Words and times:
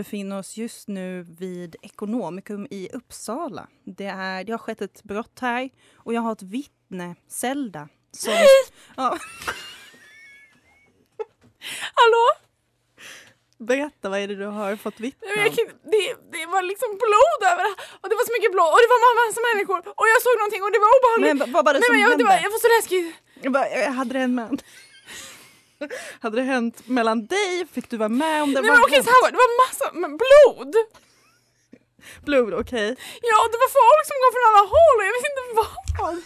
befinner 0.00 0.38
oss 0.38 0.56
just 0.56 0.88
nu 0.88 1.22
vid 1.38 1.76
Ekonomikum 1.82 2.66
i 2.70 2.88
Uppsala. 2.92 3.66
Det, 3.84 4.04
är, 4.06 4.44
det 4.44 4.52
har 4.52 4.58
skett 4.58 4.80
ett 4.82 5.02
brott 5.02 5.38
här 5.40 5.70
och 5.96 6.14
jag 6.14 6.20
har 6.20 6.32
ett 6.32 6.42
vittne, 6.42 7.14
Zelda. 7.28 7.88
Som, 8.12 8.32
ja. 8.96 9.08
Hallå? 12.00 12.24
Berätta, 13.70 14.08
vad 14.12 14.18
är 14.22 14.28
det 14.28 14.36
du 14.44 14.46
har 14.60 14.76
fått 14.76 15.00
vittna 15.00 15.28
om? 15.28 15.54
det, 15.94 16.04
det 16.36 16.44
var 16.54 16.62
liksom 16.72 16.88
blod 17.04 17.40
överallt 17.52 17.78
och 18.00 18.08
det 18.10 18.16
var 18.20 18.24
så 18.28 18.32
mycket 18.36 18.52
blod 18.56 18.70
och 18.74 18.80
det 18.84 18.90
var 18.94 19.00
massa 19.20 19.40
människor 19.50 19.78
och 20.00 20.06
jag 20.12 20.18
såg 20.26 20.34
någonting 20.40 20.62
och 20.66 20.72
det 20.74 20.80
var 20.84 20.90
obehagligt. 20.98 21.28
Men 21.40 21.52
vad- 21.54 21.64
var 21.66 21.72
det 21.74 21.80
Nej, 21.80 21.86
som 21.88 21.94
men 21.94 22.00
jag, 22.04 22.08
hände? 22.10 22.24
det 22.24 22.28
var, 22.32 22.38
jag 22.46 22.52
var 22.56 22.60
så 22.66 22.70
läskig. 22.76 23.02
Jag 23.44 23.52
bara, 23.56 23.68
jag 23.86 23.92
hade 24.00 24.12
det 24.16 24.18
hänt 24.24 24.34
mellan... 24.38 24.58
hade 26.22 26.36
det 26.36 26.42
hänt 26.42 26.88
mellan 26.88 27.26
dig? 27.26 27.66
Fick 27.72 27.90
du 27.90 27.96
vara 27.96 28.08
med 28.08 28.42
om 28.42 28.52
det? 28.54 28.60
Nej, 28.60 28.70
Vad 28.70 28.78
men 28.78 28.84
okej, 28.88 29.02
här 29.12 29.22
var 29.24 29.30
det, 29.30 29.36
var 29.44 29.52
massa 29.66 29.86
men 30.02 30.10
blod. 30.22 30.74
Blod, 32.28 32.52
okej. 32.62 32.88
Ja, 33.30 33.38
det 33.52 33.58
var 33.64 33.70
folk 33.80 34.02
som 34.08 34.16
kom 34.22 34.30
från 34.34 34.44
alla 34.50 34.64
håll 34.76 34.96
och 35.00 35.04
jag 35.08 35.14
vet 35.16 35.26
inte 35.30 35.44
vad. 35.60 36.22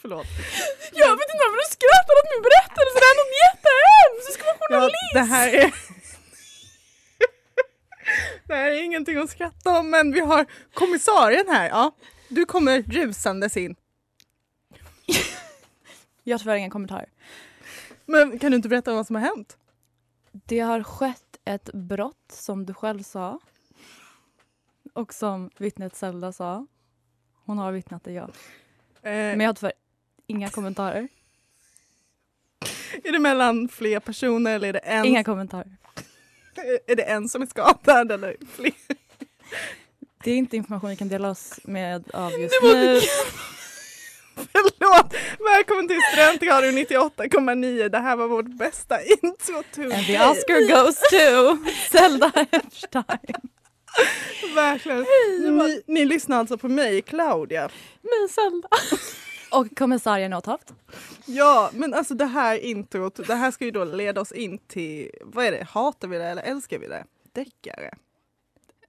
Förlåt. 0.00 0.26
Jag 0.92 1.16
vet 1.20 1.28
inte 1.32 1.42
varför 1.46 1.58
du 1.64 1.68
skrattar 1.78 2.14
åt 2.20 2.28
min 2.34 2.42
berättelse, 2.48 2.96
det 3.02 3.08
är 3.12 3.16
något 3.22 3.36
jättehemskt. 3.46 4.26
Du 4.26 4.32
ska 4.32 4.44
vara 4.44 4.56
Ja, 4.60 4.76
journalist. 4.76 5.12
det 5.14 5.20
här 5.34 5.48
är... 5.48 5.74
det 8.48 8.54
här 8.54 8.70
är 8.70 8.82
ingenting 8.82 9.16
att 9.18 9.30
skratta 9.30 9.78
om 9.78 9.90
men 9.90 10.12
vi 10.12 10.20
har 10.20 10.46
kommissarien 10.74 11.48
här. 11.48 11.68
Ja, 11.68 11.92
du 12.28 12.44
kommer 12.46 12.82
rusandes 12.82 13.56
in. 13.56 13.76
Jag 16.28 16.34
har 16.34 16.38
tyvärr 16.38 16.56
inga 16.56 16.70
kommentarer. 16.70 17.08
Men 18.06 18.38
kan 18.38 18.50
du 18.50 18.56
inte 18.56 18.68
berätta 18.68 18.94
vad 18.94 19.06
som 19.06 19.16
har 19.16 19.22
hänt? 19.22 19.56
Det 20.32 20.58
har 20.60 20.82
skett 20.82 21.38
ett 21.44 21.72
brott 21.72 22.32
som 22.32 22.66
du 22.66 22.74
själv 22.74 23.02
sa. 23.02 23.38
Och 24.92 25.14
som 25.14 25.50
vittnet 25.58 25.96
Zelda 25.96 26.32
sa. 26.32 26.66
Hon 27.44 27.58
har 27.58 27.72
vittnat 27.72 28.04
det, 28.04 28.12
ja. 28.12 28.22
Eh, 28.22 29.10
Men 29.12 29.40
jag 29.40 29.48
har 29.48 29.54
tyvärr 29.54 29.72
inga 30.26 30.48
kommentarer. 30.50 31.08
Är 33.04 33.12
det 33.12 33.18
mellan 33.18 33.68
fler 33.68 34.00
personer 34.00 34.54
eller 34.54 34.68
är 34.68 34.72
det 34.72 34.78
en, 34.78 35.04
Inga 35.04 35.24
kommentarer. 35.24 35.76
är 36.86 36.96
det 36.96 37.02
en 37.02 37.28
som 37.28 37.42
är 37.42 37.46
skadad 37.46 38.12
eller 38.12 38.36
fler? 38.50 38.72
Det 40.24 40.30
är 40.30 40.36
inte 40.36 40.56
information 40.56 40.90
vi 40.90 40.96
kan 40.96 41.08
dela 41.08 41.30
oss 41.30 41.60
med 41.64 42.10
av 42.14 42.32
just 42.32 42.54
nu. 42.62 43.00
Förlåt! 44.52 45.14
Välkommen 45.54 45.88
till 45.88 46.00
Studentradion 46.12 46.78
98,9. 46.78 47.88
Det 47.88 47.98
här 47.98 48.16
var 48.16 48.28
vårt 48.28 48.58
bästa 48.58 49.02
intro 49.02 49.62
to 49.74 49.80
And 49.80 50.06
the. 50.06 50.18
Oscar 50.18 50.68
goes 50.68 50.98
to 50.98 51.70
Zelda 51.90 52.32
Epstein. 52.50 53.36
Verkligen. 54.54 55.06
Ni, 55.58 55.82
ni 55.86 56.04
lyssnar 56.04 56.38
alltså 56.38 56.58
på 56.58 56.68
mig, 56.68 57.02
Claudia. 57.02 57.70
Med 58.02 58.30
Zelda. 58.30 58.68
Och 59.50 59.78
kommissarien 59.78 60.32
Åthaft. 60.32 60.74
Ja, 61.26 61.70
men 61.72 61.94
alltså 61.94 62.14
det 62.14 62.26
här 62.26 62.56
introt, 62.58 63.26
det 63.26 63.34
här 63.34 63.50
ska 63.50 63.64
ju 63.64 63.70
då 63.70 63.84
leda 63.84 64.20
oss 64.20 64.32
in 64.32 64.58
till, 64.58 65.10
vad 65.20 65.44
är 65.44 65.52
det, 65.52 65.66
hatar 65.70 66.08
vi 66.08 66.18
det 66.18 66.24
eller 66.24 66.42
älskar 66.42 66.78
vi 66.78 66.86
det? 66.86 67.04
Deckare. 67.32 67.94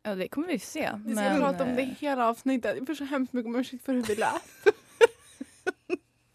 Ja, 0.03 0.15
det 0.15 0.27
kommer 0.27 0.47
vi 0.47 0.59
se. 0.59 0.89
Vi 1.05 1.15
ska 1.15 1.23
men, 1.23 1.39
prata 1.39 1.63
om 1.63 1.75
det 1.75 1.81
eh, 1.81 1.89
hela 1.99 2.27
avsnittet. 2.27 2.75
Jag 2.75 2.85
ber 2.85 2.93
så 2.93 3.03
hemskt 3.03 3.33
mycket 3.33 3.47
om 3.47 3.55
ursäkt 3.55 3.85
för 3.85 3.93
hur 3.93 4.03
vi 4.03 4.15
lät. 4.15 4.75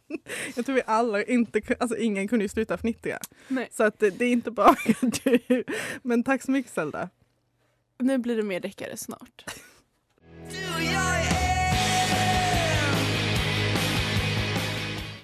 Jag 0.56 0.66
tror 0.66 0.74
vi 0.74 0.82
alla 0.86 1.22
inte, 1.22 1.60
alltså 1.80 1.96
ingen 1.96 2.28
kunde 2.28 2.44
ju 2.44 2.48
sluta 2.48 2.76
fnittra. 2.76 3.18
Nej. 3.48 3.68
Så 3.72 3.84
att 3.84 3.98
det, 3.98 4.10
det 4.10 4.24
är 4.24 4.32
inte 4.32 4.50
bara 4.50 4.76
du. 5.24 5.64
Men 6.02 6.22
tack 6.22 6.42
så 6.42 6.50
mycket 6.50 6.72
Zelda. 6.72 7.08
Nu 7.98 8.18
blir 8.18 8.36
det 8.36 8.42
mer 8.42 8.60
deckare 8.60 8.96
snart. 8.96 9.44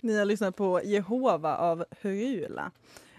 Ni 0.02 0.18
har 0.18 0.24
lyssnat 0.24 0.56
på 0.56 0.80
Jehova 0.84 1.56
av 1.56 1.84
Hurula. 2.00 2.70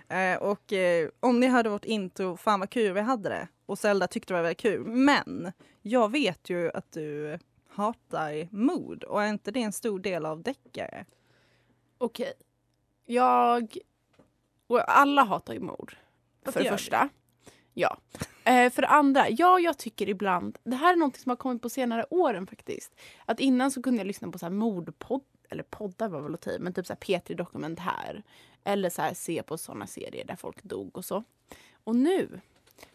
Eh, 0.10 0.38
och 0.38 0.74
eh, 0.74 1.10
om 1.20 1.40
ni 1.40 1.48
hörde 1.48 1.70
vårt 1.70 1.86
intro, 1.86 2.38
fan 2.38 2.60
vad 2.60 2.70
kul 2.70 2.94
vi 2.94 3.02
hade 3.02 3.30
det. 3.30 3.48
Och 3.66 3.80
Zelda 3.80 4.08
tyckte 4.08 4.34
det 4.34 4.38
var 4.38 4.44
väldigt 4.44 4.62
kul. 4.62 4.86
Men 4.86 5.52
jag 5.82 6.12
vet 6.12 6.50
ju 6.50 6.72
att 6.72 6.92
du 6.92 7.40
hatar 7.70 8.56
mord 8.56 9.04
och 9.04 9.24
är 9.24 9.28
inte 9.28 9.52
det 9.52 9.62
en 9.62 9.74
stor 9.74 10.00
del 10.00 10.26
av 10.26 10.42
deckare? 10.44 11.06
Okej. 12.02 12.34
Jag... 13.06 13.78
Och 14.68 14.92
alla 14.92 15.24
hatar 15.24 15.54
ju 15.54 15.60
mord. 15.60 15.98
För 16.46 16.52
det 16.52 16.64
vi? 16.64 16.70
första. 16.70 17.10
Ja. 17.74 17.98
Eh, 18.44 18.72
för 18.72 18.82
det 18.82 18.88
andra, 18.88 19.30
ja 19.30 19.60
jag 19.60 19.78
tycker 19.78 20.10
ibland, 20.10 20.58
det 20.64 20.76
här 20.76 20.94
är 20.94 20.98
något 20.98 21.18
som 21.18 21.30
har 21.30 21.36
kommit 21.36 21.62
på 21.62 21.70
senare 21.70 22.06
åren 22.10 22.48
faktiskt. 22.48 22.96
Att 23.26 23.40
innan 23.40 23.72
så 23.72 23.82
kunde 23.82 24.00
jag 24.00 24.08
lyssna 24.08 24.32
på 24.32 24.40
så 24.40 24.46
här 24.46 24.54
mordpodd, 24.54 25.22
eller 25.50 25.64
poddar 25.64 26.10
var 26.10 26.22
väl 26.22 26.34
att 26.34 26.42
ta 26.42 26.52
men 26.60 26.74
typ 26.74 26.88
så 26.88 26.94
här 26.94 27.00
P3 27.00 27.36
Dokumentär. 27.36 28.24
Eller 28.64 28.90
så 28.90 29.02
här 29.02 29.14
se 29.14 29.44
på 29.44 29.58
såna 29.58 29.88
serier 29.88 30.26
där 30.26 30.36
folk 30.36 30.64
dog 30.64 30.98
och 30.98 31.06
så. 31.06 31.24
Och 31.84 31.96
nu 31.96 32.42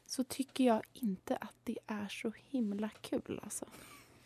så 0.07 0.25
tycker 0.25 0.65
jag 0.65 0.83
inte 0.93 1.37
att 1.37 1.57
det 1.65 1.79
är 1.87 2.09
så 2.09 2.33
himla 2.51 2.91
kul 3.01 3.41
alltså. 3.43 3.67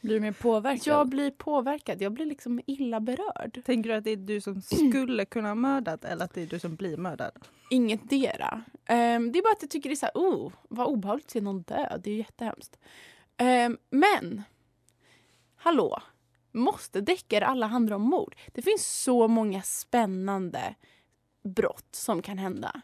Blir 0.01 0.15
du 0.15 0.21
mer 0.21 0.33
påverkad? 0.33 0.87
Jag 0.87 1.09
blir 1.09 1.31
påverkad, 1.31 2.03
jag 2.03 2.13
blir 2.13 2.27
liksom 2.27 2.61
illa 2.67 3.01
berörd. 3.01 3.61
Tänker 3.65 3.91
du 3.91 3.97
att 3.97 4.05
det 4.05 4.11
är 4.11 4.17
du 4.17 4.41
som 4.41 4.63
skulle 4.63 5.25
kunna 5.25 5.49
ha 5.49 5.55
mördat 5.55 6.05
eller 6.05 6.25
att 6.25 6.35
det 6.35 6.43
är 6.43 6.47
du 6.47 6.59
som 6.59 6.77
blir 6.77 6.97
mördad? 6.97 7.33
Ingetdera. 7.71 8.63
Um, 8.73 9.33
det 9.33 9.39
är 9.39 9.43
bara 9.43 9.53
att 9.53 9.63
jag 9.63 9.71
tycker 9.71 9.89
det 9.89 9.95
är 9.95 9.97
så 9.97 10.07
här, 10.07 10.15
oh, 10.15 10.53
vad 10.69 10.87
obehagligt 10.87 11.27
att 11.27 11.31
se 11.31 11.41
någon 11.41 11.63
dö. 11.63 11.99
Det 11.99 12.11
är 12.11 12.13
ju 12.13 12.19
jättehemskt. 12.19 12.79
Um, 13.67 13.79
men, 13.91 14.43
hallå, 15.57 16.03
måste 16.53 17.01
deckare 17.01 17.47
alla 17.47 17.67
handla 17.67 17.97
om 17.97 18.03
mord? 18.03 18.37
Det 18.53 18.63
finns 18.63 19.03
så 19.03 19.29
många 19.29 19.63
spännande 19.63 20.75
brott 21.43 21.89
som 21.91 22.23
kan 22.23 22.39
hända. 22.39 22.83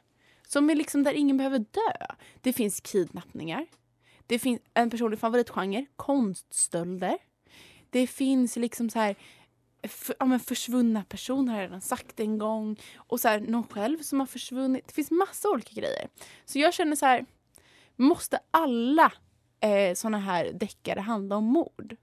Som 0.48 0.70
är 0.70 0.74
liksom 0.74 1.02
där 1.02 1.12
ingen 1.12 1.36
behöver 1.36 1.58
dö. 1.58 2.06
Det 2.40 2.52
finns 2.52 2.80
kidnappningar. 2.80 3.66
Det 4.26 4.38
finns 4.38 4.60
en 4.74 4.90
personlig 4.90 5.18
favoritgenre, 5.18 5.86
konststölder. 5.96 7.18
Det 7.90 8.06
finns 8.06 8.56
liksom 8.56 8.90
så 8.90 8.98
här 8.98 9.16
för, 9.82 10.16
ja, 10.18 10.26
men 10.26 10.40
försvunna 10.40 11.04
personer 11.04 11.52
har 11.52 11.60
jag 11.60 11.66
redan 11.68 11.80
sagt 11.80 12.20
en 12.20 12.38
gång. 12.38 12.80
Och 12.96 13.20
så 13.20 13.28
här, 13.28 13.40
någon 13.40 13.66
själv 13.68 13.98
som 13.98 14.20
har 14.20 14.26
försvunnit. 14.26 14.86
Det 14.86 14.92
finns 14.94 15.10
massa 15.10 15.48
olika 15.48 15.80
grejer. 15.80 16.08
Så 16.44 16.58
jag 16.58 16.74
känner 16.74 16.96
så 16.96 17.06
här, 17.06 17.26
måste 17.96 18.38
alla 18.50 19.12
eh, 19.60 19.94
såna 19.94 20.18
här 20.18 20.52
deckare 20.52 21.00
handla 21.00 21.36
om 21.36 21.44
mord? 21.44 21.96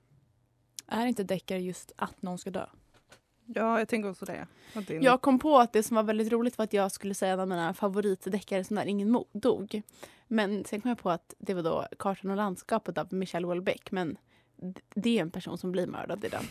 Är 0.87 1.05
inte 1.05 1.23
deckare 1.23 1.59
just 1.59 1.91
att 1.95 2.21
någon 2.21 2.37
ska 2.37 2.51
dö? 2.51 2.65
Ja, 3.55 3.79
jag 3.79 3.87
tänker 3.87 4.09
också 4.09 4.25
det. 4.25 4.47
Är 4.73 5.03
Jag 5.03 5.21
kom 5.21 5.39
på 5.39 5.57
att 5.57 5.73
det 5.73 5.83
som 5.83 5.95
var 5.95 6.03
väldigt 6.03 6.31
roligt 6.31 6.57
var 6.57 6.63
att 6.63 6.73
jag 6.73 6.91
skulle 6.91 7.13
säga 7.13 7.33
en 7.33 7.39
av 7.39 7.47
mina 7.47 7.73
favoritdeckare 7.73 8.63
som 8.63 8.75
när 8.75 8.85
ingen 8.85 9.23
dog. 9.31 9.81
Men 10.27 10.65
sen 10.65 10.81
kom 10.81 10.89
jag 10.89 10.99
på 10.99 11.09
att 11.09 11.33
det 11.37 11.53
var 11.53 11.63
då 11.63 11.87
Kartan 11.99 12.31
och 12.31 12.37
landskapet 12.37 12.97
av 12.97 13.13
Michelle 13.13 13.47
Houellebecq. 13.47 13.91
Men 13.91 14.17
det 14.95 15.17
är 15.17 15.21
en 15.21 15.31
person 15.31 15.57
som 15.57 15.71
blir 15.71 15.87
mördad 15.87 16.25
i 16.25 16.29
den. 16.29 16.43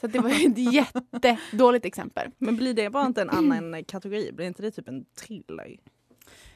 Så 0.00 0.06
det 0.06 0.18
var 0.18 0.30
ett 0.30 0.58
jättedåligt 1.22 1.84
exempel. 1.84 2.30
Men 2.38 2.56
blir 2.56 2.74
det 2.74 2.90
bara 2.90 3.06
inte 3.06 3.22
en 3.22 3.30
annan 3.30 3.84
kategori? 3.88 4.32
Blir 4.32 4.46
inte 4.46 4.62
det 4.62 4.70
typ 4.70 4.88
en 4.88 5.04
thriller? 5.04 5.80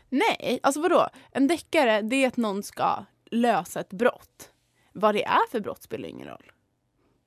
Nej, 0.09 0.61
alltså 0.63 0.81
vadå? 0.81 1.09
En 1.31 1.47
deckare 1.47 2.03
det 2.03 2.25
är 2.25 2.29
att 2.29 2.37
någon 2.37 2.63
ska 2.63 3.05
lösa 3.31 3.81
ett 3.81 3.93
brott. 3.93 4.51
Vad 4.93 5.15
det 5.15 5.25
är 5.25 5.51
för 5.51 5.61
brott 5.61 5.83
spelar 5.83 6.09
ingen 6.09 6.29
roll. 6.29 6.53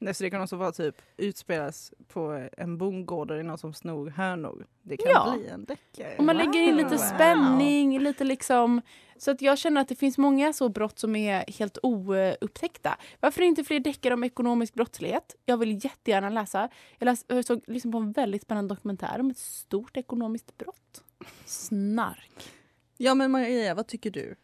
Nej, 0.02 0.14
så 0.14 0.24
det 0.24 0.30
kan 0.30 0.42
också 0.42 0.56
vara 0.56 0.72
typ 0.72 1.02
utspelas 1.18 1.94
på 2.08 2.48
en 2.58 2.78
bondgård 2.78 3.32
och 3.32 3.36
det 3.38 3.42
är 3.42 3.44
någon 3.44 3.58
som 3.58 3.74
snor 3.74 4.10
hönor. 4.10 4.66
Det 4.82 4.98
kan 4.98 5.12
Ja. 5.12 5.36
bli 5.38 5.48
en 5.48 5.66
deckare. 5.66 6.16
Och 6.18 6.24
man 6.24 6.38
lägger 6.38 6.60
in 6.60 6.76
lite 6.78 6.90
Wow. 6.90 6.98
spänning, 6.98 8.00
lite 8.00 8.24
liksom... 8.24 8.82
Så 9.18 9.32
att 9.32 9.42
jag 9.42 9.58
känner 9.58 9.82
att 9.82 9.88
det 9.88 9.96
finns 9.96 10.18
många 10.18 10.54
så 10.54 10.70
brott 10.70 11.00
som 11.00 11.16
är 11.16 11.46
helt 11.58 11.78
oupptäckta. 11.84 12.98
Varför 13.20 13.42
inte 13.42 13.64
fler 13.64 13.80
deckare 13.80 14.14
om 14.14 14.24
ekonomisk 14.24 14.74
brottslighet? 14.74 15.36
Jag 15.46 15.58
vill 15.58 15.86
jättegärna 15.86 16.30
läsa. 16.30 16.70
Jag, 17.00 17.06
läs, 17.06 17.26
jag 17.28 17.46
såg 17.46 17.62
liksom 17.68 17.92
på 17.92 17.98
en 17.98 18.12
väldigt 18.12 18.42
spännande 18.42 18.76
dokumentär 18.76 19.20
om 19.20 19.30
ett 19.30 19.38
stort 19.38 19.98
ekonomiskt 19.98 20.58
brott. 20.58 21.04
Snark. 21.46 22.52
Ja 22.98 23.16
men 23.16 23.32
Maria, 23.32 23.74
vad 23.76 23.88
tycker 23.88 24.12
du? 24.12 24.36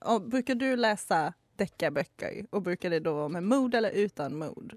Ja, 0.00 0.18
brukar 0.18 0.54
du 0.54 0.76
läsa 0.76 1.32
deckarböcker 1.58 2.46
och 2.50 2.62
brukar 2.62 2.90
det 2.90 3.00
då 3.00 3.14
vara 3.14 3.28
med 3.28 3.42
mod 3.42 3.74
eller 3.74 3.90
utan 3.90 4.36
mod? 4.38 4.72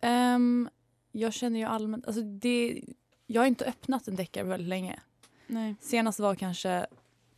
Ehm, 0.00 0.68
jag 1.12 1.32
känner 1.32 1.58
ju 1.60 1.66
allmänt... 1.66 2.06
Alltså 2.06 2.22
det, 2.22 2.82
jag 3.26 3.42
har 3.42 3.46
inte 3.46 3.64
öppnat 3.64 4.08
en 4.08 4.16
deckare 4.16 4.44
på 4.44 4.48
väldigt 4.50 4.68
länge. 4.68 5.00
Nej. 5.46 5.74
Senast 5.80 6.20
var 6.20 6.34
kanske 6.34 6.86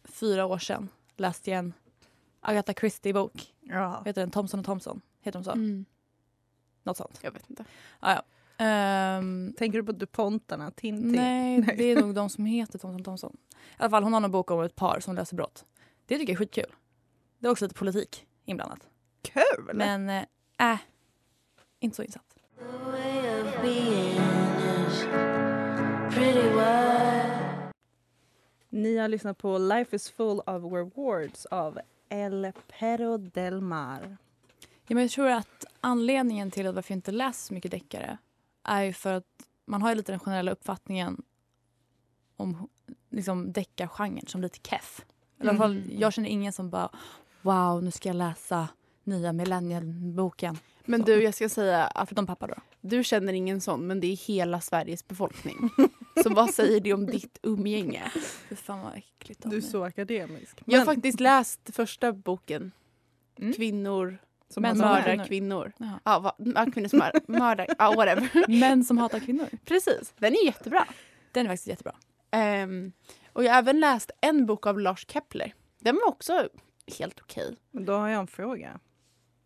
fyra 0.05 0.47
år 0.47 0.59
sedan. 0.59 0.89
Läste 1.17 1.51
jag 1.51 1.59
en 1.59 1.73
Agatha 2.41 2.73
Christie-bok. 2.75 3.55
Ja. 3.61 4.03
Heter 4.07 4.21
den 4.21 4.31
Thompson 4.31 4.61
och 4.61 4.67
Thompson? 4.67 5.01
Heter 5.21 5.39
de 5.39 5.45
så? 5.45 5.51
Mm, 5.53 5.85
Något 6.83 6.97
sånt. 6.97 7.19
jag 7.23 7.33
vet 7.33 7.51
inte. 7.51 7.65
Ah, 8.01 8.13
ja. 8.15 8.23
Ehm, 8.65 9.55
Tänker 9.59 9.79
du 9.79 9.85
på 9.87 9.93
DuPontarna, 9.93 10.71
Tintin? 10.71 11.13
nej, 11.13 11.59
Nej. 11.59 11.77
det 11.79 11.85
är 11.85 12.01
nog 12.03 12.15
de 12.15 12.31
som 12.31 12.45
heter 12.47 12.79
Thompson 12.79 13.05
Thompson. 13.05 13.37
I 13.53 13.57
alla 13.77 13.91
fall, 13.91 14.03
hon 14.03 14.13
har 14.13 14.21
en 14.21 14.31
bok 14.31 14.51
om 14.51 14.61
ett 14.63 14.77
par 14.77 15.01
som 15.01 15.15
löser 15.15 15.37
brott. 15.37 15.65
Det 16.07 16.19
tycker 16.19 16.33
jag 16.33 16.35
är 16.35 16.45
skitkul. 16.45 16.71
Det 17.41 17.47
är 17.47 17.51
också 17.53 17.65
lite 17.65 17.75
politik 17.75 18.27
inblandat. 18.45 18.89
Kul! 19.23 19.71
Men 19.75 20.09
äh, 20.09 20.25
äh, 20.59 20.79
inte 21.81 21.97
så 21.97 22.03
insatt. 22.03 22.37
Ni 28.69 28.97
har 28.97 29.09
lyssnat 29.09 29.39
på 29.39 29.59
Life 29.59 29.97
is 29.97 30.11
full 30.11 30.41
of 30.41 30.73
rewards 30.73 31.47
av 31.47 31.81
El 32.09 32.53
Perro 32.79 33.17
del 33.17 33.61
Mar. 33.61 34.17
Ja, 34.87 34.95
men 34.95 35.03
jag 35.03 35.11
tror 35.11 35.29
att 35.31 35.65
anledningen 35.81 36.51
till 36.51 36.67
att 36.67 36.75
varför 36.75 36.93
jag 36.93 36.99
inte 36.99 37.13
läser 37.13 37.47
så 37.47 37.55
mycket 37.55 37.71
deckare 37.71 38.19
är 38.65 38.83
ju 38.83 38.93
för 38.93 39.13
att 39.13 39.25
man 39.65 39.83
har 39.83 39.95
lite 39.95 40.13
den 40.13 40.19
generella 40.21 40.53
uppfattningen 40.53 41.23
om 42.37 42.69
liksom 43.11 43.53
deckargenren 43.53 44.27
som 44.27 44.41
lite 44.41 44.59
keff. 44.69 45.05
I 45.39 45.43
alla 45.49 45.59
fall, 45.59 45.77
Mm. 45.77 45.99
jag 46.01 46.13
känner 46.13 46.29
ingen 46.29 46.53
som 46.53 46.71
bara 46.71 46.91
wow, 47.43 47.83
nu 47.85 47.91
ska 47.91 48.09
jag 48.09 48.17
läsa 48.17 48.69
nya 49.05 49.33
millennialboken. 49.33 50.59
Men 50.85 51.01
Så. 51.01 51.07
du, 51.07 51.23
jag 51.23 51.35
ska 51.35 51.49
säga 51.49 51.85
att 51.87 52.09
Förutom 52.09 52.27
pappa 52.27 52.47
då. 52.47 52.55
du 52.81 53.05
känner 53.05 53.33
ingen 53.33 53.61
sån, 53.61 53.87
men 53.87 54.01
det 54.01 54.07
är 54.07 54.17
hela 54.17 54.61
Sveriges 54.61 55.09
befolkning. 55.09 55.57
Så 56.23 56.31
vad 56.35 56.51
säger 56.55 56.81
det 56.81 56.93
om 56.93 57.07
ditt 57.07 57.39
umgänge? 57.43 58.11
Fy 58.49 58.57
fan 58.57 58.81
vad 58.81 58.95
äckligt 58.95 59.43
Du 59.51 59.57
är 59.57 59.61
så 59.61 59.85
akademisk. 59.85 60.63
Jag 60.65 60.79
har 60.79 60.87
Men- 60.87 60.95
faktiskt 60.95 61.21
läst 61.21 61.61
första 61.77 62.13
boken. 62.13 62.73
Mm. 63.39 63.53
Kvinnor 63.53 64.19
som 64.49 64.63
Men 64.63 64.79
mördar 64.79 65.25
kvinnor. 65.25 65.73
Ja, 66.05 66.35
kvinnor 66.75 66.89
som 66.89 66.99
mör- 66.99 67.21
mördar. 67.39 67.67
Ja, 67.79 67.93
whatever. 67.97 68.49
Män 68.61 68.85
som 68.85 68.99
hatar 68.99 69.19
kvinnor. 69.21 69.49
Precis, 69.65 70.13
den 70.19 70.33
är 70.33 70.45
jättebra. 70.45 70.87
Den 71.33 71.47
är 71.47 71.51
faktiskt 71.51 71.67
jättebra. 71.69 71.95
Ehm, 72.31 72.93
och 73.33 73.45
jag 73.45 73.53
har 73.53 73.59
även 73.59 73.81
läst 73.81 74.11
en 74.21 74.47
bok 74.47 74.67
av 74.67 74.81
Lars 74.81 75.07
Kepler. 75.09 75.55
Den 75.79 75.95
var 75.95 76.09
också 76.09 76.49
helt 76.99 77.21
okej. 77.21 77.57
Men 77.71 77.85
Då 77.85 77.93
har 77.93 78.09
jag 78.09 78.21
en 78.21 78.27
fråga. 78.27 78.81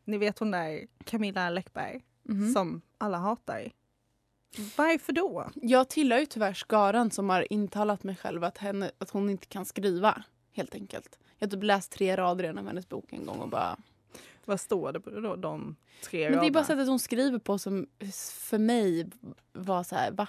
Ni 0.04 0.18
vet 0.18 0.38
hon 0.38 0.50
där 0.50 0.86
Camilla 1.04 1.50
Läckberg 1.50 2.04
Mhm. 2.22 2.52
som 2.52 2.80
alla 2.98 3.18
hatar. 3.18 3.72
Varför 4.76 5.12
då? 5.12 5.50
Jag 5.54 5.88
tillhör 5.88 6.18
ju 6.18 6.26
tyvärr 6.26 6.54
skaran 6.54 7.10
som 7.10 7.30
har 7.30 7.52
intalat 7.52 8.02
mig 8.04 8.16
själv 8.16 8.44
att, 8.44 8.58
henne, 8.58 8.90
att 8.98 9.10
hon 9.10 9.30
inte 9.30 9.46
kan 9.46 9.64
skriva. 9.64 10.22
Helt 10.52 10.74
enkelt. 10.74 11.18
Jag 11.38 11.46
har 11.46 11.50
typ 11.50 11.62
läst 11.62 11.92
tre 11.92 12.16
rader 12.16 12.44
i 12.44 12.46
en 12.46 12.58
av 12.58 12.66
hennes 12.66 12.88
bok 12.88 13.12
en 13.12 13.26
gång 13.26 13.38
och 13.38 13.48
bara... 13.48 13.76
Vad 14.44 14.60
står 14.60 14.92
det 14.92 15.00
på 15.00 15.10
då, 15.10 15.36
de 15.36 15.76
tre 16.04 16.30
Men 16.30 16.38
det 16.40 16.46
är 16.46 16.50
bara 16.50 16.60
raderna? 16.60 16.64
sättet 16.64 16.88
hon 16.88 16.98
skriver 16.98 17.38
på 17.38 17.58
som 17.58 17.86
för 18.40 18.58
mig 18.58 19.10
var 19.52 19.82
så 19.84 19.94
här, 19.94 20.10
va? 20.12 20.28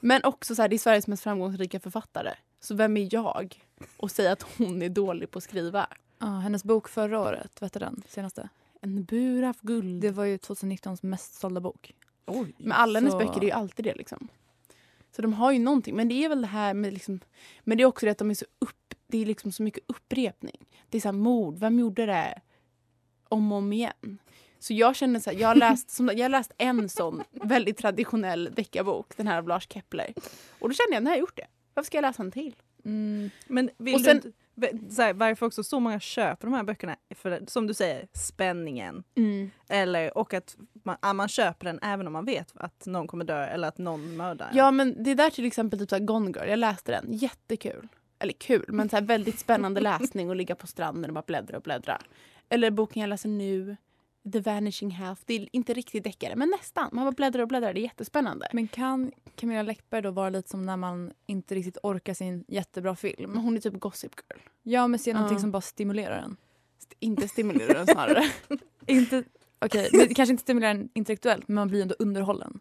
Men 0.00 0.24
också 0.24 0.54
så 0.54 0.62
här, 0.62 0.68
det 0.68 0.76
är 0.76 0.78
Sveriges 0.78 1.06
mest 1.06 1.22
framgångsrika 1.22 1.80
författare. 1.80 2.34
Så 2.60 2.74
vem 2.74 2.96
är 2.96 3.08
jag? 3.14 3.64
Och 3.96 4.10
säga 4.10 4.32
att 4.32 4.42
hon 4.42 4.82
är 4.82 4.88
dålig 4.88 5.30
på 5.30 5.38
att 5.38 5.44
skriva. 5.44 5.86
Ja, 6.18 6.26
hennes 6.26 6.64
bok 6.64 6.88
förra 6.88 7.20
året, 7.20 7.62
vet 7.62 7.72
du 7.72 7.78
den 7.78 8.02
senaste? 8.08 8.48
En 8.80 9.04
bur 9.04 9.42
av 9.42 9.56
guld. 9.60 10.00
Det 10.02 10.10
var 10.10 10.24
ju 10.24 10.36
2019s 10.36 10.98
mest 11.02 11.34
sålda 11.34 11.60
bok. 11.60 11.94
Oj. 12.26 12.54
Men 12.58 12.72
alla 12.72 12.98
hennes 12.98 13.12
Så- 13.12 13.18
böcker 13.18 13.40
är 13.40 13.44
ju 13.44 13.50
alltid 13.50 13.84
det. 13.84 13.94
Liksom. 13.94 14.28
Så 15.16 15.22
de 15.22 15.32
har 15.32 15.52
ju 15.52 15.58
någonting. 15.58 15.96
Men 15.96 16.08
det 16.08 16.24
är 16.24 16.28
väl 16.28 16.40
det 16.40 16.46
här 16.46 16.74
med... 16.74 16.92
Liksom, 16.92 17.20
men 17.60 17.78
det 17.78 17.82
är 17.82 17.86
också 17.86 18.06
det 18.06 18.12
att 18.12 18.18
de 18.18 18.30
är 18.30 18.34
så 18.34 18.44
upp... 18.58 18.94
Det 19.06 19.18
är 19.22 19.26
liksom 19.26 19.52
så 19.52 19.62
mycket 19.62 19.84
upprepning. 19.86 20.66
Det 20.88 20.96
är 20.98 21.00
så 21.02 21.08
här 21.08 21.12
mord. 21.12 21.58
Vem 21.58 21.78
gjorde 21.78 22.06
det? 22.06 22.40
Om 23.28 23.52
och 23.52 23.58
om 23.58 23.72
igen. 23.72 24.18
Så 24.58 24.74
jag 24.74 24.96
känner 24.96 25.20
så 25.20 25.30
här, 25.30 25.38
jag 25.38 25.48
har 25.48 25.54
läst, 25.54 25.90
som, 25.90 26.06
jag 26.08 26.24
har 26.24 26.28
läst 26.28 26.52
en 26.58 26.88
sån 26.88 27.22
väldigt 27.30 27.76
traditionell 27.76 28.50
deckarbok. 28.54 29.16
Den 29.16 29.26
här 29.26 29.38
av 29.38 29.48
Lars 29.48 29.66
Kepler. 29.70 30.14
Och 30.58 30.68
då 30.68 30.74
kände 30.74 30.94
jag, 30.94 31.02
nu 31.02 31.10
har 31.10 31.14
jag 31.16 31.20
gjort 31.20 31.36
det. 31.36 31.46
Varför 31.74 31.86
ska 31.86 31.96
jag 31.96 32.02
läsa 32.02 32.22
en 32.22 32.30
till? 32.30 32.54
Mm. 32.84 33.30
Men 33.46 33.70
vill 33.78 33.94
Och 33.94 34.00
sen- 34.00 34.20
du 34.22 34.32
här, 34.98 35.12
varför 35.12 35.46
också 35.46 35.62
så 35.62 35.80
många 35.80 36.00
köper 36.00 36.46
de 36.46 36.54
här 36.54 36.62
böckerna? 36.62 36.96
För 37.14 37.42
som 37.46 37.66
du 37.66 37.74
säger, 37.74 38.08
spänningen. 38.12 39.04
Eller, 39.68 40.18
och 40.18 40.34
att 40.34 40.56
man, 40.82 41.16
man 41.16 41.28
köper 41.28 41.66
den 41.66 41.78
även 41.82 42.06
om 42.06 42.12
man 42.12 42.24
vet 42.24 42.52
att 42.54 42.86
någon 42.86 43.06
kommer 43.06 43.24
dö 43.24 43.44
eller 43.44 43.68
att 43.68 43.78
någon 43.78 44.16
mördar. 44.16 44.50
Ja 44.52 44.70
men 44.70 45.02
det 45.04 45.14
där 45.14 45.30
till 45.30 45.44
exempel 45.44 45.78
typ 45.78 45.90
så 45.90 45.96
här 45.96 46.04
Gone 46.04 46.30
Girl, 46.30 46.48
jag 46.48 46.58
läste 46.58 46.92
den. 46.92 47.12
Jättekul. 47.12 47.88
Eller 48.18 48.32
kul, 48.32 48.64
men 48.68 48.88
så 48.88 48.96
här 48.96 49.02
väldigt 49.02 49.38
spännande 49.38 49.80
läsning 49.98 50.30
och 50.30 50.36
ligga 50.36 50.54
på 50.54 50.66
stranden 50.66 51.10
och 51.10 51.14
bara 51.14 51.24
bläddra 51.26 51.56
och 51.56 51.62
bläddra. 51.62 51.98
Eller 52.48 52.70
boken 52.70 53.00
jag 53.00 53.08
läser 53.08 53.28
nu, 53.28 53.76
The 54.32 54.40
Vanishing 54.40 54.90
Half. 54.90 55.18
Det 55.26 55.34
är 55.34 55.48
inte 55.52 55.74
riktigt 55.74 56.04
deckare, 56.04 56.36
men 56.36 56.50
nästan. 56.50 56.88
Man 56.92 57.04
bara 57.04 57.12
bläddrar 57.12 57.42
och 57.42 57.48
bläddrar, 57.48 57.72
det 57.74 57.80
är 57.80 57.82
jättespännande. 57.82 58.48
Men 58.52 58.68
kan 58.68 59.12
Camilla 59.34 59.62
Läckberg 59.62 60.02
då 60.02 60.10
vara 60.10 60.30
lite 60.30 60.48
som 60.48 60.62
när 60.66 60.76
man 60.76 61.12
inte 61.26 61.54
riktigt 61.54 61.78
orkar 61.82 62.14
sin 62.14 62.44
jättebra 62.48 62.90
Men 62.90 62.96
film? 62.96 63.36
hon 63.36 63.56
är 63.56 63.60
typ 63.60 63.80
Gossip 63.80 64.12
Girl. 64.30 64.40
Ja, 64.62 64.86
men 64.86 64.98
se 64.98 65.12
någonting 65.14 65.36
Ja. 65.36 65.40
som 65.40 65.50
bara 65.50 65.60
stimulerar 65.60 66.18
en. 66.18 66.36
St- 66.78 66.96
Inte 66.98 67.28
stimulerar 67.28 67.74
den 67.74 67.86
snarare. 67.86 68.24
Inte, 68.86 69.24
okej, 69.58 69.90
men 69.92 70.14
kanske 70.14 70.30
inte 70.30 70.40
stimulerar 70.42 70.70
en 70.70 70.88
intellektuellt, 70.94 71.48
men 71.48 71.54
man 71.54 71.68
blir 71.68 71.82
ändå 71.82 71.94
underhållen. 71.98 72.60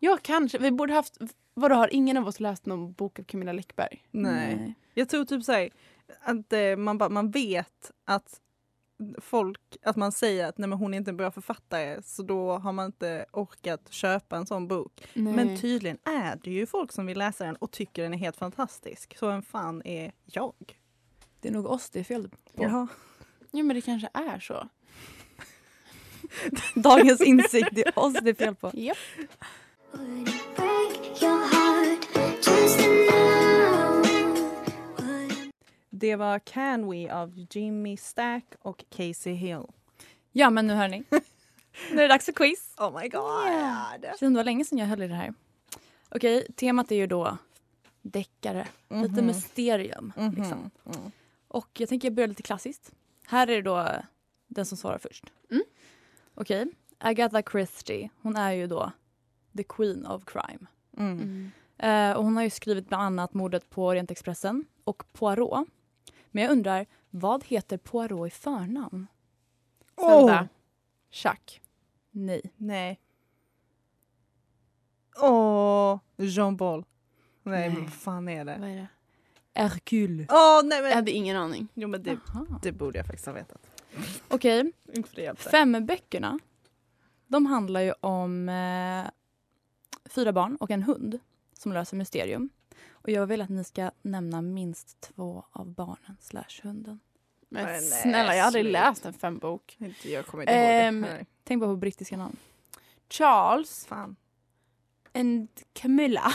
ja, 0.00 0.18
kanske. 0.22 0.58
Vi 0.58 0.70
borde 0.70 0.92
haft... 0.92 1.18
Vadå, 1.54 1.74
har 1.74 1.94
ingen 1.94 2.16
av 2.16 2.28
oss 2.28 2.40
läst 2.40 2.66
någon 2.66 2.92
bok 2.92 3.18
av 3.18 3.22
Camilla 3.24 3.52
Läckberg? 3.52 4.02
Nej. 4.10 4.74
Jag 4.94 5.08
tror 5.08 5.24
typ 5.24 5.44
såhär, 5.44 5.70
att 6.22 6.52
eh, 6.52 6.76
man, 6.76 6.98
bara, 6.98 7.08
man 7.08 7.30
vet 7.30 7.90
att 8.04 8.40
folk, 9.18 9.60
att 9.82 9.96
man 9.96 10.12
säger 10.12 10.46
att 10.46 10.58
nej, 10.58 10.68
men 10.68 10.78
hon 10.78 10.94
är 10.94 10.98
inte 10.98 11.10
en 11.10 11.16
bra 11.16 11.30
författare 11.30 12.02
så 12.02 12.22
då 12.22 12.58
har 12.58 12.72
man 12.72 12.86
inte 12.86 13.26
orkat 13.32 13.92
köpa 13.92 14.36
en 14.36 14.46
sån 14.46 14.68
bok. 14.68 15.08
Nej. 15.14 15.32
Men 15.32 15.60
tydligen 15.60 15.98
är 16.04 16.40
det 16.44 16.50
ju 16.50 16.66
folk 16.66 16.92
som 16.92 17.06
vill 17.06 17.18
läsa 17.18 17.44
den 17.44 17.56
och 17.56 17.70
tycker 17.70 18.02
den 18.02 18.14
är 18.14 18.18
helt 18.18 18.36
fantastisk. 18.36 19.18
Så 19.18 19.28
vem 19.28 19.42
fan 19.42 19.82
är 19.84 20.12
jag? 20.24 20.54
Det 21.40 21.48
är 21.48 21.52
nog 21.52 21.66
oss 21.66 21.90
det 21.90 22.00
är 22.00 22.04
fel 22.04 22.28
på. 22.28 22.62
Jaha. 22.62 22.88
Ja, 23.50 23.62
men 23.62 23.76
det 23.76 23.80
kanske 23.80 24.08
är 24.14 24.38
så. 24.38 24.68
Dagens 26.80 27.20
insikt, 27.20 27.68
det 27.72 27.86
är 27.86 27.98
oss 27.98 28.14
det 28.22 28.30
är 28.30 28.34
fel 28.34 28.54
på. 28.54 28.70
Japp. 28.74 28.98
Det 35.98 36.16
var 36.16 36.38
Can 36.38 36.90
We 36.90 37.14
av 37.14 37.46
Jimmy 37.50 37.96
Stack 37.96 38.44
och 38.62 38.84
Casey 38.90 39.32
Hill. 39.32 39.62
Ja, 40.32 40.50
men 40.50 40.66
nu 40.66 40.74
hör 40.74 40.88
ni. 40.88 41.04
Nu 41.92 41.98
är 41.98 42.02
det 42.02 42.08
dags 42.08 42.24
för 42.24 42.32
quiz. 42.32 42.74
Oh 42.78 43.00
my 43.02 43.08
god. 43.08 44.02
Känns 44.04 44.20
det 44.20 44.28
var 44.30 44.44
länge 44.44 44.64
sedan 44.64 44.78
jag 44.78 44.86
höll 44.86 45.02
i 45.02 45.08
det 45.08 45.14
här. 45.14 45.34
Okej, 46.08 46.46
temat 46.56 46.92
är 46.92 46.96
ju 46.96 47.06
då 47.06 47.38
deckare. 48.02 48.68
Lite 48.88 49.08
Mhm. 49.14 49.26
mysterium. 49.26 50.12
Mhm. 50.16 50.34
Liksom. 50.34 50.70
Mm. 50.86 51.12
Och 51.48 51.68
jag 51.80 51.88
tänker 51.88 52.10
börja 52.10 52.26
lite 52.26 52.42
klassiskt. 52.42 52.92
Här 53.26 53.46
är 53.46 53.56
det 53.56 53.62
då 53.62 53.88
den 54.46 54.66
som 54.66 54.78
svarar 54.78 54.98
först. 54.98 55.24
Mm. 55.50 55.62
Okej, 56.34 56.66
Agatha 56.98 57.42
Christie. 57.42 58.10
Hon 58.22 58.36
är 58.36 58.52
ju 58.52 58.66
då 58.66 58.92
the 59.56 59.62
queen 59.62 60.06
of 60.06 60.24
crime. 60.24 60.66
Mm. 60.96 61.50
Eh, 61.78 62.12
och 62.16 62.24
hon 62.24 62.36
har 62.36 62.42
ju 62.42 62.50
skrivit 62.50 62.88
bland 62.88 63.02
annat 63.04 63.34
mordet 63.34 63.70
på 63.70 63.86
Orientexpressen 63.86 64.64
och 64.84 65.12
Poirot. 65.12 65.68
Men 66.36 66.44
jag 66.44 66.52
undrar, 66.52 66.86
vad 67.10 67.44
heter 67.44 67.76
Poirot 67.78 68.26
i 68.26 68.30
förnamn? 68.30 69.06
Zelda. 70.00 70.48
Chuck. 71.10 71.62
Nej. 72.10 72.40
Nej. 72.56 73.00
Åh, 75.16 75.98
Jean 76.16 76.58
Paul. 76.58 76.84
Nej, 77.42 77.68
Nej. 77.68 77.80
vad 77.82 77.92
fan 77.92 78.28
är 78.28 78.44
det? 78.44 78.56
Vad 78.60 78.70
är 78.70 78.76
det? 78.76 78.88
Hercule. 79.60 80.26
Åh, 80.30 80.60
nej 80.64 80.78
Jag 80.78 80.84
men. 80.84 80.92
hade 80.92 81.10
ingen 81.10 81.36
aning. 81.36 81.68
Jo 81.74 81.88
men 81.88 82.02
det, 82.02 82.18
Aha. 82.34 82.46
det 82.62 82.72
borde 82.72 82.98
jag 82.98 83.06
faktiskt 83.06 83.26
ha 83.26 83.32
vetat. 83.32 83.70
Okej, 84.28 84.72
Inte 84.92 85.08
för 85.08 85.16
det 85.16 85.22
hjälpte. 85.22 85.50
fem 85.50 85.86
böckerna. 85.86 86.38
De 87.26 87.46
handlar 87.46 87.80
ju 87.80 87.92
om 88.00 88.48
eh, 88.48 89.04
fyra 90.10 90.32
barn 90.32 90.56
och 90.56 90.70
en 90.70 90.82
hund 90.82 91.18
som 91.52 91.72
löser 91.72 91.96
mysterium. 91.96 92.48
Och 92.90 93.10
jag 93.10 93.26
vill 93.26 93.40
att 93.42 93.48
ni 93.48 93.64
ska 93.64 93.90
nämna 94.02 94.42
minst 94.42 95.00
två 95.00 95.44
av 95.52 95.66
barnen 95.66 96.16
slash 96.20 96.62
hunden. 96.62 97.00
Men 97.48 97.80
snälla, 97.82 98.34
jag 98.36 98.42
har 98.42 98.46
aldrig 98.46 98.64
läst 98.64 99.06
en 99.06 99.12
fembok. 99.12 99.76
Inte, 99.80 100.10
jag 100.10 100.26
kommer 100.26 100.42
inte 100.42 100.52
ihåg 100.52 100.62
Ehm, 100.64 101.02
det. 101.02 101.08
Nej. 101.08 101.26
Tänk 101.44 101.60
bara 101.60 101.70
på 101.70 101.76
brittiska 101.76 102.16
namn. 102.16 102.36
Charles 103.10 103.86
Fan. 103.86 104.16
and 105.14 105.48
Camilla. 105.72 106.32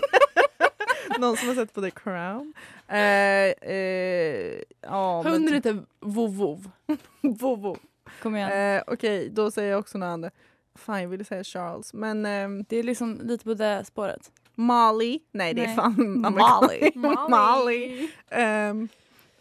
Någon 1.18 1.36
som 1.36 1.48
har 1.48 1.54
sett 1.54 1.74
på 1.74 1.80
The 1.82 1.90
Crown? 1.90 2.52
Eh, 2.88 2.98
eh, 2.98 4.62
ja, 4.80 5.22
men- 5.22 5.32
Hunden 5.32 5.54
heter 5.54 5.82
Vovov. 6.00 6.70
Vovo. 7.20 7.76
Kom 8.22 8.36
igen. 8.36 8.52
Eh, 8.76 8.82
Okej, 8.86 9.28
då 9.30 9.50
säger 9.50 9.70
jag 9.70 9.80
också 9.80 9.98
något 9.98 10.06
annat. 10.06 10.34
Fan, 10.74 11.02
jag 11.02 11.08
ville 11.08 11.24
säga 11.24 11.44
Charles. 11.44 11.94
Men 11.94 12.26
ehm, 12.26 12.64
Det 12.68 12.76
är 12.76 12.82
liksom 12.82 13.20
lite 13.22 13.44
på 13.44 13.54
det 13.54 13.84
spåret. 13.84 14.32
Molly. 14.60 15.18
Nej, 15.32 15.54
det 15.54 15.62
är 15.62 15.66
Nej. 15.66 15.76
fan 15.76 16.20
Molly. 16.20 16.92
Molly. 17.28 18.08
Ehm, 18.30 18.88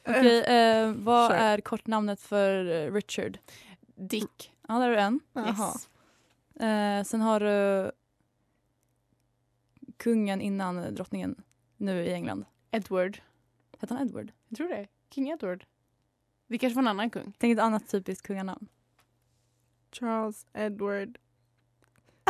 Okej, 0.07 0.39
eh, 0.43 0.91
vad 0.93 1.31
Kör. 1.31 1.37
är 1.37 1.61
kortnamnet 1.61 2.21
för 2.21 2.65
eh, 2.65 2.93
Richard? 2.93 3.39
Dick. 3.95 4.53
Ja, 4.67 4.73
där 4.73 4.81
har 4.81 4.89
du 4.89 4.97
en. 4.99 5.19
Yes. 5.47 5.89
Eh, 6.61 7.03
sen 7.03 7.21
har 7.21 7.39
du 7.39 7.91
kungen 9.97 10.41
innan 10.41 10.95
drottningen 10.95 11.35
nu 11.77 12.05
i 12.05 12.13
England. 12.13 12.45
Edward. 12.71 13.21
Hette 13.79 13.93
han 13.93 14.07
Edward? 14.07 14.31
Jag 14.47 14.57
tror 14.57 14.67
det. 14.67 14.87
King 15.09 15.29
Edward. 15.29 15.65
Det 16.47 16.57
kanske 16.57 16.75
var 16.75 16.83
en 16.83 16.87
annan 16.87 17.09
kung. 17.09 17.33
Tänk 17.37 17.53
ett 17.53 17.63
annat 17.63 17.87
typiskt 17.89 18.27
kunganamn. 18.27 18.67
Charles 19.91 20.45
Edward. 20.53 21.17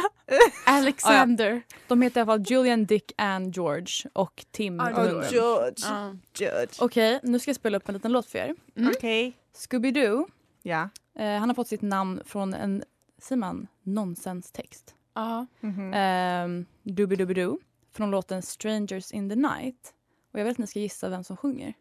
Alexander. 0.65 1.61
De 1.87 2.01
heter 2.01 2.19
i 2.19 2.21
alla 2.21 2.25
fall 2.31 2.45
Julian, 2.51 2.85
Dick, 2.85 3.11
Anne, 3.17 3.49
George 3.49 4.09
och 4.13 4.45
Tim. 4.51 4.79
Ah, 4.79 4.89
Oh, 4.89 4.93
hunden. 4.95 5.31
George. 5.31 5.73
Ja. 5.83 6.15
George. 6.33 6.67
Okej, 6.79 7.19
nu 7.23 7.39
ska 7.39 7.49
jag 7.49 7.55
spela 7.55 7.77
upp 7.77 7.89
en 7.89 7.93
liten 7.93 8.11
låt 8.11 8.25
för 8.25 8.39
er. 8.39 8.55
Mm. 8.75 8.91
Okej. 8.95 9.37
Scooby-Doo, 9.55 10.25
Ja. 10.63 10.89
eh, 11.19 11.37
han 11.39 11.49
har 11.49 11.53
fått 11.55 11.67
sitt 11.67 11.81
namn 11.81 12.21
från 12.25 12.53
en, 12.53 12.83
säger 13.17 13.39
man, 13.39 13.67
nonsenstext. 13.83 14.95
Ja. 15.13 15.45
Mhm. 15.59 15.79
Um, 15.81 16.65
Doobie-Doobie-Doo 16.83 17.57
från 17.91 18.11
låten 18.11 18.41
Strangers 18.41 19.11
in 19.11 19.29
the 19.29 19.35
Night. 19.35 19.93
Och 20.33 20.39
jag 20.39 20.43
vill 20.43 20.51
att 20.51 20.57
ni 20.57 20.67
ska 20.67 20.79
gissa 20.79 21.09
vem 21.09 21.23
som 21.23 21.37
sjunger. 21.37 21.73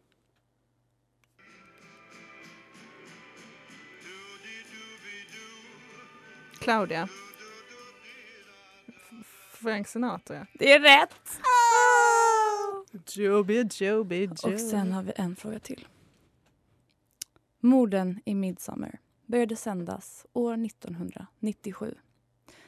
Claudia. 6.60 7.08
Frank 9.62 9.88
Sinatra. 9.88 10.46
Det 10.54 10.72
är 10.72 10.80
rätt! 10.80 11.40
Joby, 13.16 13.68
Joby, 13.70 14.24
Joby. 14.24 14.28
Och 14.54 14.60
sen 14.60 14.92
har 14.92 15.02
vi 15.02 15.12
en 15.16 15.36
fråga 15.36 15.58
till. 15.58 15.86
Morden 17.60 18.20
i 18.24 18.34
Midsummer 18.34 18.98
började 19.26 19.56
sändas 19.56 20.26
år 20.32 20.66
1997. 20.66 21.94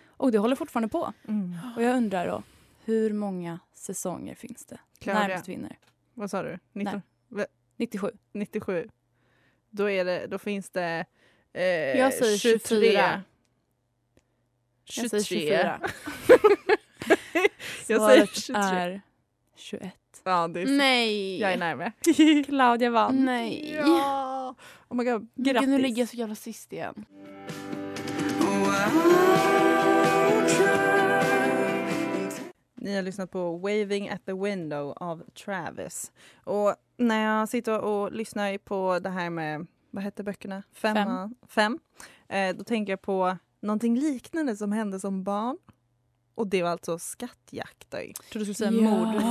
Och 0.06 0.32
det 0.32 0.38
håller 0.38 0.56
fortfarande 0.56 0.88
på. 0.88 1.12
Mm. 1.28 1.56
Och 1.76 1.82
jag 1.82 1.96
undrar 1.96 2.26
då, 2.26 2.42
hur 2.84 3.12
många 3.12 3.60
säsonger 3.74 4.34
finns 4.34 4.66
det? 4.66 4.80
Claudia. 4.98 5.22
Närmast 5.28 5.48
vinner. 5.48 5.78
Vad 6.14 6.30
sa 6.30 6.42
du? 6.42 6.58
19, 6.72 7.02
97. 7.76 8.10
97. 8.32 8.88
Då, 9.70 9.90
är 9.90 10.04
det, 10.04 10.26
då 10.26 10.38
finns 10.38 10.70
det 10.70 11.04
eh, 11.52 11.64
Jag 11.64 12.14
säger 12.14 12.38
24. 12.38 13.22
23. 14.84 15.02
Jag 15.02 15.10
säger 15.10 15.24
24. 15.24 15.80
Jag 17.90 18.02
säger 18.02 18.26
Svaret 18.26 18.36
23. 18.36 18.60
är 18.62 19.00
21. 19.56 19.94
Ja, 20.24 20.48
det 20.48 20.62
är 20.62 20.66
så. 20.66 20.72
Nej. 20.72 21.40
Jag 21.40 21.52
är 21.52 21.58
närmare. 21.58 21.92
Claudia 22.44 22.90
vann. 22.90 23.24
Nej. 23.24 23.74
ja! 23.74 24.54
Oh 24.88 24.96
my 24.96 25.04
god. 25.04 25.28
Grattis. 25.34 25.68
Nu 25.68 25.78
ligger 25.78 26.02
jag 26.02 26.08
så 26.08 26.16
jävla 26.16 26.34
sist 26.34 26.72
igen. 26.72 27.04
Ni 32.74 32.96
har 32.96 33.02
lyssnat 33.02 33.30
på 33.30 33.56
Waving 33.58 34.08
at 34.08 34.26
the 34.26 34.32
window 34.32 34.92
av 34.96 35.22
Travis. 35.44 36.12
Och 36.44 36.74
när 36.96 37.24
jag 37.24 37.48
sitter 37.48 37.80
och 37.80 38.12
lyssnar 38.12 38.58
på 38.58 38.98
det 38.98 39.10
här 39.10 39.30
med, 39.30 39.66
vad 39.90 40.04
hette 40.04 40.22
böckerna? 40.22 40.62
Femma, 40.72 41.34
fem. 41.48 41.78
Eh, 42.28 42.56
då 42.56 42.64
tänker 42.64 42.92
jag 42.92 43.02
på 43.02 43.36
någonting 43.60 43.96
liknande 43.96 44.56
som 44.56 44.72
hände 44.72 45.00
som 45.00 45.24
barn. 45.24 45.58
Och 46.40 46.46
det 46.46 46.62
var 46.62 46.70
alltså 46.70 46.98
skattjakter. 46.98 47.98
Jag 48.06 48.14
trodde 48.30 48.46
du 48.46 48.54
skulle 48.54 48.70
säga 48.70 48.90
mord. 48.90 49.22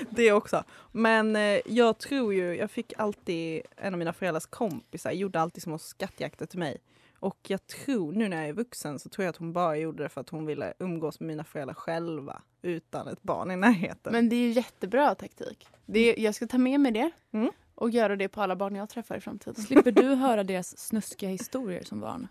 Det 0.10 0.32
också. 0.32 0.64
Men 0.92 1.36
eh, 1.36 1.60
jag 1.66 1.98
tror 1.98 2.34
ju, 2.34 2.56
jag 2.56 2.70
fick 2.70 2.92
alltid, 2.98 3.62
en 3.76 3.94
av 3.94 3.98
mina 3.98 4.12
föräldrars 4.12 4.46
kompisar 4.46 5.10
gjorde 5.12 5.40
alltid 5.40 5.62
små 5.62 5.78
skattjakter 5.78 6.46
till 6.46 6.58
mig. 6.58 6.78
Och 7.18 7.38
jag 7.48 7.66
tror, 7.66 8.12
nu 8.12 8.28
när 8.28 8.36
jag 8.36 8.48
är 8.48 8.52
vuxen, 8.52 8.98
så 8.98 9.08
tror 9.08 9.24
jag 9.24 9.30
att 9.30 9.36
hon 9.36 9.52
bara 9.52 9.76
gjorde 9.76 10.02
det 10.02 10.08
för 10.08 10.20
att 10.20 10.28
hon 10.28 10.46
ville 10.46 10.72
umgås 10.78 11.20
med 11.20 11.26
mina 11.26 11.44
föräldrar 11.44 11.74
själva 11.74 12.42
utan 12.62 13.08
ett 13.08 13.22
barn 13.22 13.50
i 13.50 13.56
närheten. 13.56 14.12
Men 14.12 14.28
det 14.28 14.36
är 14.36 14.40
ju 14.40 14.50
jättebra 14.50 15.14
taktik. 15.14 15.68
Det 15.86 15.98
är, 16.00 16.20
jag 16.24 16.34
ska 16.34 16.46
ta 16.46 16.58
med 16.58 16.80
mig 16.80 16.92
det 16.92 17.10
Mm. 17.32 17.50
och 17.74 17.90
göra 17.90 18.16
det 18.16 18.28
på 18.28 18.42
alla 18.42 18.56
barn 18.56 18.76
jag 18.76 18.88
träffar 18.88 19.16
i 19.16 19.20
framtiden. 19.20 19.54
Slipper 19.64 19.92
du 19.92 20.14
höra 20.14 20.44
deras 20.44 20.78
snuskiga 20.78 21.30
historier 21.30 21.82
som 21.84 22.00
barn? 22.00 22.28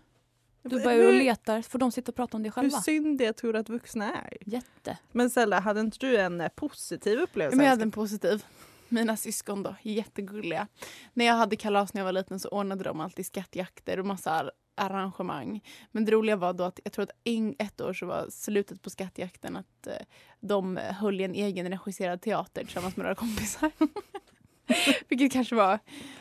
Du 0.62 0.82
börjar 0.84 1.06
och 1.06 1.12
letar, 1.12 1.62
får 1.62 1.78
de 1.78 1.92
sitta 1.92 2.10
och 2.12 2.16
prata 2.16 2.36
om 2.36 2.42
det 2.42 2.46
Hur 2.48 2.52
själva? 2.52 2.80
syndiga 2.80 3.32
tror 3.32 3.52
du 3.52 3.58
att 3.58 3.68
vuxna 3.68 4.12
är? 4.14 4.36
Jätte. 4.40 4.98
Men 5.12 5.30
Zelda, 5.30 5.60
hade 5.60 5.80
inte 5.80 5.98
du 6.00 6.16
en 6.16 6.40
eh, 6.40 6.48
positiv 6.48 7.18
upplevelse? 7.20 7.56
Men 7.56 7.64
jag 7.66 7.70
hade 7.70 7.82
en 7.82 7.90
positiv. 7.90 8.44
Mina 8.88 9.16
syskon 9.16 9.62
då, 9.62 9.74
jättegulliga. 9.82 10.66
När 11.12 11.24
jag 11.24 11.34
hade 11.34 11.56
kalas 11.56 11.94
när 11.94 12.00
jag 12.00 12.04
var 12.04 12.12
liten 12.12 12.40
så 12.40 12.48
ordnade 12.48 12.84
de 12.84 13.00
alltid 13.00 13.26
skattjakter 13.26 13.98
och 14.00 14.06
massa 14.06 14.30
ar- 14.30 14.50
arrangemang. 14.76 15.64
Men 15.92 16.04
det 16.04 16.12
roliga 16.12 16.36
var 16.36 16.52
då 16.52 16.64
att 16.64 16.80
jag 16.84 16.92
tror 16.92 17.02
att 17.02 17.10
en, 17.24 17.54
ett 17.58 17.80
år 17.80 17.92
så 17.92 18.06
var 18.06 18.26
slutet 18.30 18.82
på 18.82 18.90
skattjakten 18.90 19.56
att 19.56 19.86
eh, 19.86 19.92
de 20.40 20.76
höll 20.76 21.20
i 21.20 21.24
en 21.24 21.34
egen 21.34 21.68
regisserad 21.68 22.20
teater 22.22 22.64
tillsammans 22.64 22.96
med 22.96 23.04
några 23.04 23.14
kompisar. 23.14 23.70
Vilket 25.08 25.32
kanske 25.32 25.54
var 25.54 25.78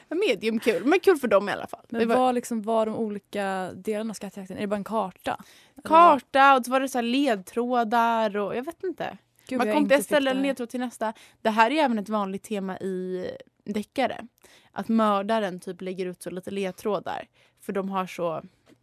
medium 0.10 0.60
kul, 0.60 0.86
men 0.86 1.00
kul 1.00 1.18
för 1.18 1.28
dem 1.28 1.50
i 1.50 1.52
alla 1.52 1.68
fall. 1.68 1.86
Men 1.90 2.00
det 2.00 2.06
var 2.06 2.16
vad 2.16 2.36
liksom 2.36 2.62
var 2.62 2.86
de 2.86 2.96
olika 2.96 3.72
delarna 3.74 4.12
av 4.12 4.14
skattejakten? 4.14 4.58
Är 4.58 4.62
det 4.62 4.68
bara 4.68 4.76
en 4.76 4.84
karta? 4.84 5.44
Karta 5.84 6.56
och 6.56 6.66
så 6.66 6.72
var 6.72 6.80
det 6.80 6.90
så 6.90 6.98
här 6.98 7.04
ledtrådar 7.04 8.38
och 8.38 8.56
jag 8.56 8.64
vet 8.64 8.84
inte. 8.84 9.18
Gud, 9.48 9.58
Man 9.58 9.74
kom 9.74 9.88
till 9.88 9.98
ett 9.98 10.06
ställe, 10.06 10.32
en 10.32 10.42
ledtråd 10.42 10.70
till 10.70 10.80
nästa. 10.80 11.14
Det 11.42 11.50
här 11.50 11.72
är 11.72 11.84
även 11.84 12.00
ett 12.00 12.10
vanligt 12.10 12.44
tema 12.44 12.80
i 12.80 13.26
deckare. 13.66 14.28
Att 14.72 14.88
mördaren 14.88 15.60
typ 15.60 15.82
lägger 15.82 16.06
ut 16.06 16.24
så 16.24 16.30
lite 16.30 16.52
ledtrådar. 16.52 17.28
För 17.62 17.74
de 17.74 17.90
har 17.90 18.08
så 18.08 18.42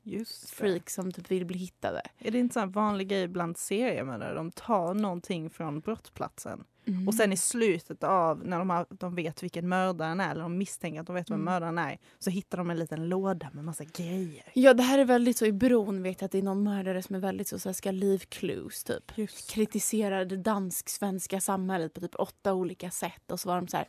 Just 0.09 0.51
freak 0.51 0.91
som 0.91 1.13
typ 1.13 1.31
vill 1.31 1.47
bli 1.47 1.59
hittade. 1.59 2.03
Är 2.19 2.31
det 2.31 2.39
inte 2.39 2.61
en 2.61 2.71
vanlig 2.71 3.09
grej 3.09 3.29
bland 3.29 3.59
seriemördare? 3.59 4.35
De 4.35 4.51
tar 4.51 4.95
någonting 4.95 5.51
från 5.51 5.81
brottsplatsen 5.81 6.65
Mm. 6.89 7.09
och 7.09 7.15
sen 7.15 7.33
i 7.33 7.37
slutet 7.37 8.03
av 8.05 8.47
när 8.47 8.59
de, 8.59 8.71
har, 8.71 8.87
de 8.91 9.15
vet 9.15 9.43
vilken 9.43 9.69
mördaren 9.69 10.21
är 10.21 10.31
eller 10.31 10.43
de 10.43 10.59
misstänker 10.59 11.01
att 11.01 11.07
de 11.07 11.15
vet 11.15 11.31
vem 11.31 11.35
Mm. 11.35 11.45
mördaren 11.45 11.79
är 11.79 11.99
så 12.19 12.31
hittar 12.31 12.59
de 12.59 12.71
en 12.71 12.79
liten 12.79 13.09
låda 13.09 13.51
med 13.53 13.65
massa 13.65 13.85
grejer. 13.85 14.45
Ja, 14.55 14.75
det 14.75 14.83
här 14.83 14.99
är 14.99 15.05
väldigt 15.05 15.37
så 15.37 15.47
i 15.47 15.53
bron 15.53 16.03
vet 16.03 16.21
jag 16.21 16.27
att 16.27 16.33
det 16.33 16.39
är 16.39 16.43
någon 16.43 16.63
mördare 16.63 17.03
som 17.03 17.17
är 17.17 17.21
väldigt 17.21 17.49
så, 17.49 17.59
så 17.59 17.69
här, 17.69 17.75
ska 17.75 17.91
leave 17.91 18.19
clues 18.19 18.85
typ. 18.85 19.13
Just. 19.19 19.51
Kritiserar 19.51 20.25
det 20.25 20.37
dansk-svenska 20.37 21.41
samhället 21.41 21.95
på 21.95 22.01
typ 22.01 22.15
åtta 22.15 22.55
olika 22.55 22.91
sätt 22.91 23.31
och 23.31 23.41
så 23.41 23.49
var 23.49 23.57
de 23.57 23.69
så 23.69 23.77
här, 23.77 23.89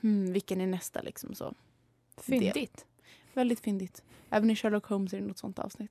hmm, 0.00 0.32
vilken 0.32 0.60
är 0.60 0.66
nästa 0.66 1.02
liksom 1.02 1.34
så. 1.34 1.54
Fyndigt. 2.16 2.86
Väldigt 3.34 3.60
fyndigt. 3.60 4.02
Även 4.30 4.50
i 4.50 4.56
Sherlock 4.56 4.86
Holmes 4.86 5.12
är 5.12 5.20
det 5.20 5.26
något 5.26 5.38
sånt 5.38 5.58
avsnitt. 5.58 5.90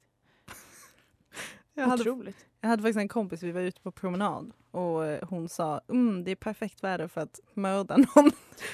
Jag 1.77 1.86
hade, 1.88 2.01
Otroligt. 2.12 2.46
jag 2.62 2.70
hade 2.70 2.82
faktiskt 2.82 3.00
en 3.00 3.08
kompis, 3.08 3.44
vi 3.44 3.51
var 3.51 3.62
ute 3.62 3.82
på 3.82 3.91
promenad 3.91 4.51
och 4.72 5.05
eh, 5.05 5.27
hon 5.29 5.50
sa 5.50 5.82
mm, 5.89 6.24
det 6.24 6.32
är 6.32 6.36
perfekt 6.36 6.84
väder 6.84 7.08
för 7.08 7.22
att 7.22 7.39
mörda 7.53 7.98
någon. 8.15 8.32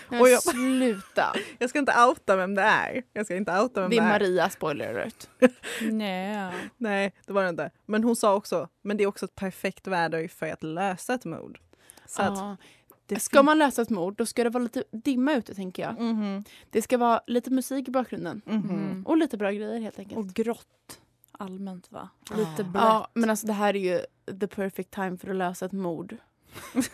Men 0.10 0.22
Och 0.22 0.30
jag- 0.30 0.44
sluta. 0.44 1.34
Jag 1.60 1.70
ska 1.70 1.80
inte 1.80 1.94
outa 2.10 2.36
vem 2.36 2.56
det 2.56 2.62
är. 2.62 3.04
Jag 3.14 3.26
ska 3.26 3.36
inte 3.36 3.60
outa 3.62 3.82
vem 3.82 3.90
Det 3.90 3.96
det 3.96 4.02
är 4.02 4.06
är. 4.06 4.10
Maria, 4.10 4.50
spoiler 4.50 4.90
alert. 4.90 5.28
Nej. 5.92 6.54
Nej, 6.78 7.14
det 7.26 7.34
var 7.34 7.44
det 7.44 7.50
inte. 7.50 7.72
Men 7.86 8.04
hon 8.04 8.16
sa 8.16 8.36
också, 8.36 8.68
men 8.82 8.98
det 8.98 9.04
är 9.04 9.08
också 9.08 9.26
ett 9.26 9.36
perfekt 9.36 9.88
väder 9.88 10.28
för 10.28 10.48
att 10.52 10.64
lösa 10.64 11.14
ett 11.14 11.26
mord. 11.26 11.60
Så 12.06 12.22
att, 12.22 12.38
Ja. 12.38 12.58
det 13.06 13.20
Ska 13.20 13.44
man 13.44 13.58
lösa 13.60 13.82
ett 13.82 13.90
mord 13.90 14.16
då 14.18 14.26
ska 14.26 14.44
det 14.44 14.50
vara 14.50 14.64
lite 14.64 14.84
dimma 14.92 15.34
ute 15.34 15.56
tänker 15.56 15.84
jag. 15.84 16.00
Mhm, 16.02 16.44
Det 16.70 16.82
ska 16.82 16.98
vara 16.98 17.22
lite 17.28 17.52
musik 17.52 17.88
i 17.88 17.92
bakgrunden. 17.92 18.42
Mm. 18.48 19.04
Och 19.08 19.18
lite 19.18 19.38
bra 19.38 19.52
grejer 19.52 19.80
helt 19.80 20.00
enkelt. 20.00 20.18
Och 20.20 20.28
grått 20.28 20.68
allmänt 21.42 21.92
va? 21.92 22.10
Lite 22.36 22.64
blött. 22.64 22.84
Ja, 22.84 23.08
men 23.14 23.30
alltså 23.30 23.48
det 23.48 23.54
här 23.54 23.76
är 23.76 23.80
ju 23.80 24.02
the 24.40 24.48
perfect 24.48 24.92
time 24.92 25.18
för 25.18 25.30
att 25.30 25.36
lösa 25.36 25.66
ett 25.66 25.72
mord. 25.72 26.18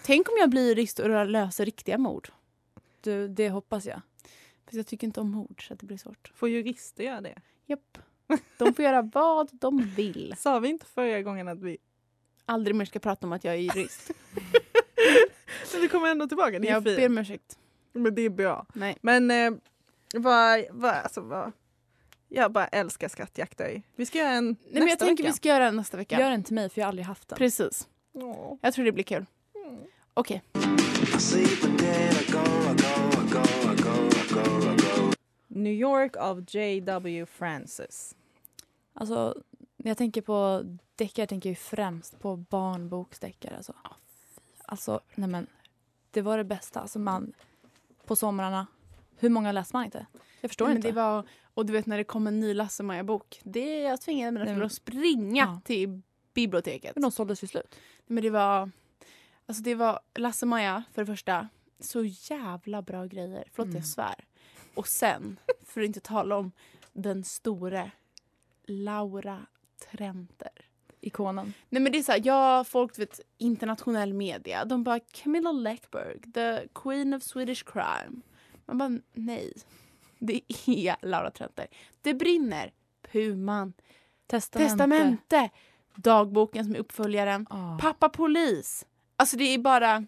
Tänk 0.03 0.29
om 0.29 0.35
jag 0.39 0.49
blir 0.49 0.69
jurist 0.69 0.99
och 0.99 1.27
löser 1.27 1.65
riktiga 1.65 1.97
mord. 1.97 2.29
Du, 3.01 3.27
det 3.27 3.49
hoppas 3.49 3.85
jag. 3.85 4.01
För 4.69 4.77
jag 4.77 4.87
tycker 4.87 5.07
inte 5.07 5.21
om 5.21 5.31
mord 5.31 5.67
så 5.67 5.73
att 5.73 5.79
det 5.79 5.85
blir 5.85 5.97
svårt. 5.97 6.31
Får 6.35 6.49
jurister 6.49 7.03
göra 7.03 7.21
det? 7.21 7.41
Japp. 7.65 7.97
De 8.57 8.73
får 8.73 8.85
göra 8.85 9.01
vad 9.01 9.49
de 9.51 9.81
vill. 9.95 10.33
Sa 10.37 10.59
vi 10.59 10.67
inte 10.69 10.85
förra 10.85 11.21
gången 11.21 11.47
att 11.47 11.61
vi... 11.61 11.77
Aldrig 12.45 12.75
mer 12.75 12.85
ska 12.85 12.99
prata 12.99 13.27
om 13.27 13.33
att 13.33 13.43
jag 13.43 13.53
är 13.53 13.57
jurist. 13.57 14.11
Men 15.73 15.81
vi 15.81 15.87
kommer 15.87 16.07
ändå 16.07 16.27
tillbaka, 16.27 16.59
det 16.59 16.67
är 16.67 16.71
Jag 16.73 16.83
ber 16.83 16.95
fint. 16.95 17.09
om 17.09 17.17
ursäkt. 17.17 17.57
Men 17.93 18.15
det 18.15 18.21
är 18.21 18.29
bra. 18.29 18.65
Nej. 18.73 18.97
Men 19.01 19.31
eh, 19.31 19.51
vad, 20.15 20.65
vad, 20.71 20.93
alltså 20.93 21.21
vad... 21.21 21.51
Jag 22.29 22.51
bara 22.51 22.67
älskar 22.67 23.07
skattjakter. 23.07 23.81
Vi 23.95 24.05
ska 24.05 24.17
göra 24.17 24.29
en 24.29 24.45
Nej, 24.45 24.55
men 24.71 24.73
jag 24.81 24.85
nästa 24.85 25.05
tänker 25.05 25.23
vecka. 25.23 25.31
vi 25.33 25.37
ska 25.37 25.49
göra 25.49 25.65
den 25.65 25.75
nästa 25.75 25.97
vecka. 25.97 26.19
Gör 26.19 26.29
den 26.29 26.43
till 26.43 26.55
mig 26.55 26.69
för 26.69 26.81
jag 26.81 26.85
har 26.85 26.89
aldrig 26.89 27.05
haft 27.05 27.27
den. 27.27 27.37
Precis. 27.37 27.87
Åh. 28.13 28.57
Jag 28.61 28.73
tror 28.73 28.85
det 28.85 28.91
blir 28.91 29.03
kul. 29.03 29.25
Mm. 29.65 29.79
Okej. 30.13 30.43
New 35.47 35.73
York 35.73 36.15
av 36.15 36.45
J.W. 36.47 37.25
Francis. 37.25 38.15
Alltså, 38.93 39.35
när 39.77 39.89
jag 39.91 39.97
tänker 39.97 40.21
på 40.21 40.63
deckare 40.95 41.27
tänker 41.27 41.49
jag 41.49 41.51
ju 41.51 41.55
främst 41.55 42.19
på 42.19 42.35
barnboksdeckare. 42.35 43.55
Alltså. 43.57 43.73
alltså, 44.65 44.99
nej 45.15 45.29
men. 45.29 45.47
Det 46.11 46.21
var 46.21 46.37
det 46.37 46.43
bästa. 46.43 46.79
Alltså 46.79 46.99
man, 46.99 47.33
på 48.05 48.15
somrarna. 48.15 48.67
Hur 49.19 49.29
många 49.29 49.51
läser 49.51 49.75
man 49.75 49.85
inte? 49.85 50.05
Jag 50.41 50.49
förstår 50.51 50.67
Men 50.67 50.75
inte. 50.75 50.87
det 50.87 50.91
var, 50.93 51.23
och 51.57 51.65
du 51.65 51.73
vet 51.73 51.85
när 51.85 51.97
det 51.97 52.03
kom 52.03 52.27
en 52.27 52.39
ny 52.39 52.53
Lasse-Maja-bok. 52.53 53.41
Det 53.43 53.79
jag 53.81 54.01
tvingade 54.01 54.31
mina 54.31 54.45
föräldrar 54.45 54.65
att 54.65 54.71
springa 54.73 55.43
Ja. 55.43 55.61
till 55.65 56.01
biblioteket. 56.33 56.95
Men 56.95 57.01
de 57.01 57.11
såldes 57.11 57.43
ju 57.43 57.47
slut. 57.47 57.75
Men 58.07 58.23
det 58.23 58.29
var... 58.29 58.71
Alltså 59.45 59.63
det 59.63 59.75
var 59.75 59.99
Lasse-Maja 60.15 60.83
för 60.93 61.01
det 61.01 61.05
första. 61.05 61.47
Så 61.79 62.03
jävla 62.03 62.81
bra 62.81 63.05
grejer. 63.05 63.43
Förlåt 63.51 63.65
Mm. 63.65 63.75
jag 63.77 63.85
svär. 63.85 64.25
Och 64.73 64.87
sen, 64.87 65.39
för 65.65 65.81
att 65.81 65.85
inte 65.87 65.99
tala 65.99 66.37
om 66.37 66.51
den 66.93 67.23
store 67.23 67.91
Laura 68.65 69.45
Trenter. 69.91 70.51
Ikonen. 71.01 71.53
Nej 71.69 71.81
men 71.81 71.91
det 71.91 71.97
är 71.97 72.03
så 72.03 72.11
här, 72.11 72.21
ja 72.25 72.63
folk 72.63 72.99
vet 72.99 73.19
internationell 73.37 74.13
media. 74.13 74.65
De 74.65 74.83
bara 74.83 74.99
Camilla 74.99 75.51
Läckberg, 75.51 76.19
the 76.33 76.67
queen 76.75 77.13
of 77.13 77.23
Swedish 77.23 77.63
crime. 77.65 78.21
Man 78.65 78.77
bara 78.77 78.99
nej. 79.13 79.53
Det 80.25 80.41
är 80.67 81.05
Laura 81.05 81.31
Trenter. 81.31 81.67
Det 82.01 82.13
brinner. 82.13 82.71
Puman. 83.11 83.73
Testamente. 84.27 84.69
Testamente. 84.69 85.49
Dagboken 85.95 86.65
som 86.65 86.75
är 86.75 86.79
uppföljaren. 86.79 87.47
Ja. 87.49 87.77
Pappa 87.81 88.09
polis. 88.09 88.85
Alltså 89.15 89.37
det 89.37 89.43
är 89.43 89.57
bara... 89.57 90.05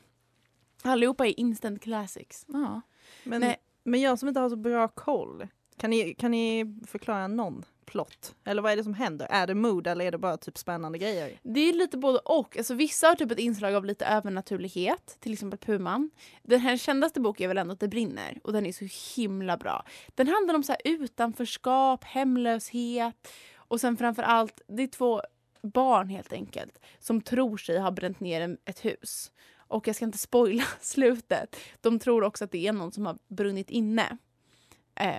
Allihopa 0.81 1.27
är 1.27 1.39
instant 1.39 1.81
classics. 1.81 2.45
Ja. 2.47 2.81
Men, 3.23 3.41
Nej. 3.41 3.57
men 3.83 4.01
jag 4.01 4.19
som 4.19 4.27
inte 4.27 4.39
har 4.39 4.49
så 4.49 4.55
bra 4.55 4.87
koll. 4.87 5.47
Kan 5.77 5.89
ni, 5.89 6.13
kan 6.13 6.31
ni 6.31 6.75
förklara 6.87 7.27
någon 7.27 7.65
plott? 7.89 8.35
Eller 8.45 8.61
vad 8.61 8.71
är 8.71 8.75
det 8.75 8.83
som 8.83 8.93
händer? 8.93 9.27
Är 9.29 9.47
det 9.47 9.55
mood 9.55 9.87
eller 9.87 10.05
är 10.05 10.11
det 10.11 10.17
bara 10.17 10.37
typ 10.37 10.57
spännande 10.57 10.97
grejer? 10.97 11.39
Det 11.43 11.59
är 11.59 11.73
lite 11.73 11.97
både 11.97 12.19
och. 12.19 12.57
Alltså, 12.57 12.73
vissa 12.73 13.07
har 13.07 13.15
typ 13.15 13.31
ett 13.31 13.39
inslag 13.39 13.75
av 13.75 13.85
lite 13.85 14.05
övernaturlighet. 14.05 15.17
Till 15.19 15.33
exempel 15.33 15.59
Puman. 15.59 16.11
Den 16.43 16.59
här 16.59 16.77
kändaste 16.77 17.19
boken 17.19 17.43
är 17.43 17.47
väl 17.47 17.57
ändå 17.57 17.73
att 17.73 17.79
det 17.79 17.87
brinner. 17.87 18.39
Och 18.43 18.53
den 18.53 18.65
är 18.65 18.71
så 18.71 18.85
himla 19.15 19.57
bra. 19.57 19.85
Den 20.15 20.27
handlar 20.27 20.55
om 20.55 20.63
så 20.63 20.71
här 20.71 20.81
utanförskap, 20.85 22.03
hemlöshet. 22.03 23.27
Och 23.55 23.81
sen 23.81 23.97
framför 23.97 24.23
allt, 24.23 24.61
det 24.67 24.83
är 24.83 24.87
två 24.87 25.21
barn 25.61 26.09
helt 26.09 26.33
enkelt. 26.33 26.79
Som 26.99 27.21
tror 27.21 27.57
sig 27.57 27.79
ha 27.79 27.91
bränt 27.91 28.19
ner 28.19 28.57
ett 28.65 28.85
hus. 28.85 29.31
Och 29.57 29.87
jag 29.87 29.95
ska 29.95 30.05
inte 30.05 30.17
spoila 30.17 30.63
slutet. 30.81 31.55
De 31.81 31.99
tror 31.99 32.23
också 32.23 32.43
att 32.43 32.51
det 32.51 32.67
är 32.67 32.73
någon 32.73 32.91
som 32.91 33.05
har 33.05 33.17
brunnit 33.27 33.69
inne. 33.69 34.17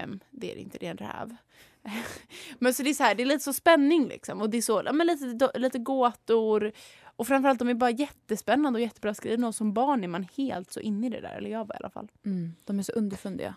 Um, 0.05 0.21
det 0.31 0.53
är 0.53 0.55
det 0.55 0.61
inte, 0.61 0.79
det 0.79 0.87
är 0.87 0.91
en 0.91 0.97
räv. 0.97 1.37
men 2.59 2.75
så 2.75 2.83
det 2.83 2.91
är 2.91 2.95
så 2.95 3.03
här, 3.03 3.15
det 3.15 3.23
är 3.23 3.27
lite 3.27 3.45
så 3.45 3.53
spänning 3.53 4.09
liksom. 4.09 4.41
Och 4.41 4.51
det 4.51 4.59
är 4.59 4.63
så, 4.63 4.83
ja, 4.85 4.93
men 4.93 5.07
lite, 5.07 5.59
lite 5.59 5.79
gåtor. 5.79 6.73
Och 7.17 7.27
framförallt 7.27 7.59
de 7.59 7.69
är 7.69 7.75
bara 7.75 7.91
jättespännande 7.91 8.77
och 8.77 8.81
jättebra 8.81 9.15
skrivna. 9.15 9.49
Och 9.49 9.55
som 9.55 9.73
barn 9.73 10.05
är 10.05 10.09
man 10.09 10.27
helt 10.37 10.73
så 10.73 10.81
inne 10.81 11.07
i 11.07 11.11
det 11.11 11.21
där. 11.21 11.37
Eller 11.37 11.51
jag 11.51 11.67
var 11.67 11.75
i 11.75 11.79
alla 11.79 11.91
fall. 11.91 12.09
Mm. 12.25 12.55
De 12.65 12.79
är 12.79 12.83
så 12.83 12.93
underfundiga. 12.93 13.55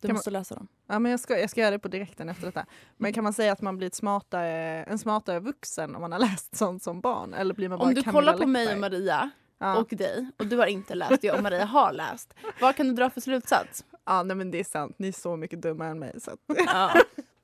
Du 0.00 0.08
Kan 0.08 0.14
måste 0.16 0.30
läsa 0.30 0.54
dem. 0.54 0.68
Ja, 0.86 0.98
men 0.98 1.10
jag, 1.10 1.20
ska, 1.20 1.38
jag 1.38 1.50
ska 1.50 1.60
göra 1.60 1.70
det 1.70 1.78
på 1.78 1.88
direkten 1.88 2.28
efter 2.28 2.46
detta. 2.46 2.66
Men 2.96 3.12
kan 3.12 3.24
man 3.24 3.32
säga 3.32 3.52
att 3.52 3.60
man 3.60 3.76
blir 3.76 3.90
smartare, 3.92 4.84
en 4.84 4.98
smartare 4.98 5.40
vuxen 5.40 5.94
om 5.94 6.00
man 6.00 6.12
har 6.12 6.18
läst 6.30 6.56
sånt 6.56 6.82
som 6.82 7.00
barn? 7.00 7.34
Eller 7.34 7.54
blir 7.54 7.68
man 7.68 7.78
bara 7.78 7.88
Om 7.88 7.94
du 7.94 8.02
Camilla 8.02 8.20
kollar 8.20 8.38
på 8.38 8.46
mig 8.46 8.66
och 8.66 8.72
Läckberg? 8.72 9.00
Maria 9.00 9.30
Ja, 9.58 9.76
och 9.76 9.88
dig 9.88 10.30
och 10.38 10.46
du 10.46 10.56
har 10.56 10.66
inte 10.66 10.94
läst, 10.94 11.24
jag 11.24 11.36
och 11.36 11.42
Maria 11.42 11.64
har 11.64 11.92
läst. 11.92 12.34
Vad 12.60 12.76
kan 12.76 12.88
du 12.88 12.92
dra 12.92 13.10
för 13.10 13.20
slutsats? 13.20 13.84
ja 14.06 14.22
nej, 14.22 14.36
men 14.36 14.50
det 14.50 14.60
är 14.60 14.64
sant. 14.64 14.94
Ni 14.98 15.08
är 15.08 15.12
så 15.12 15.36
mycket 15.36 15.62
dummare 15.62 15.88
än 15.88 15.98
mig. 15.98 16.20
Så. 16.20 16.30
Ja. 16.46 16.92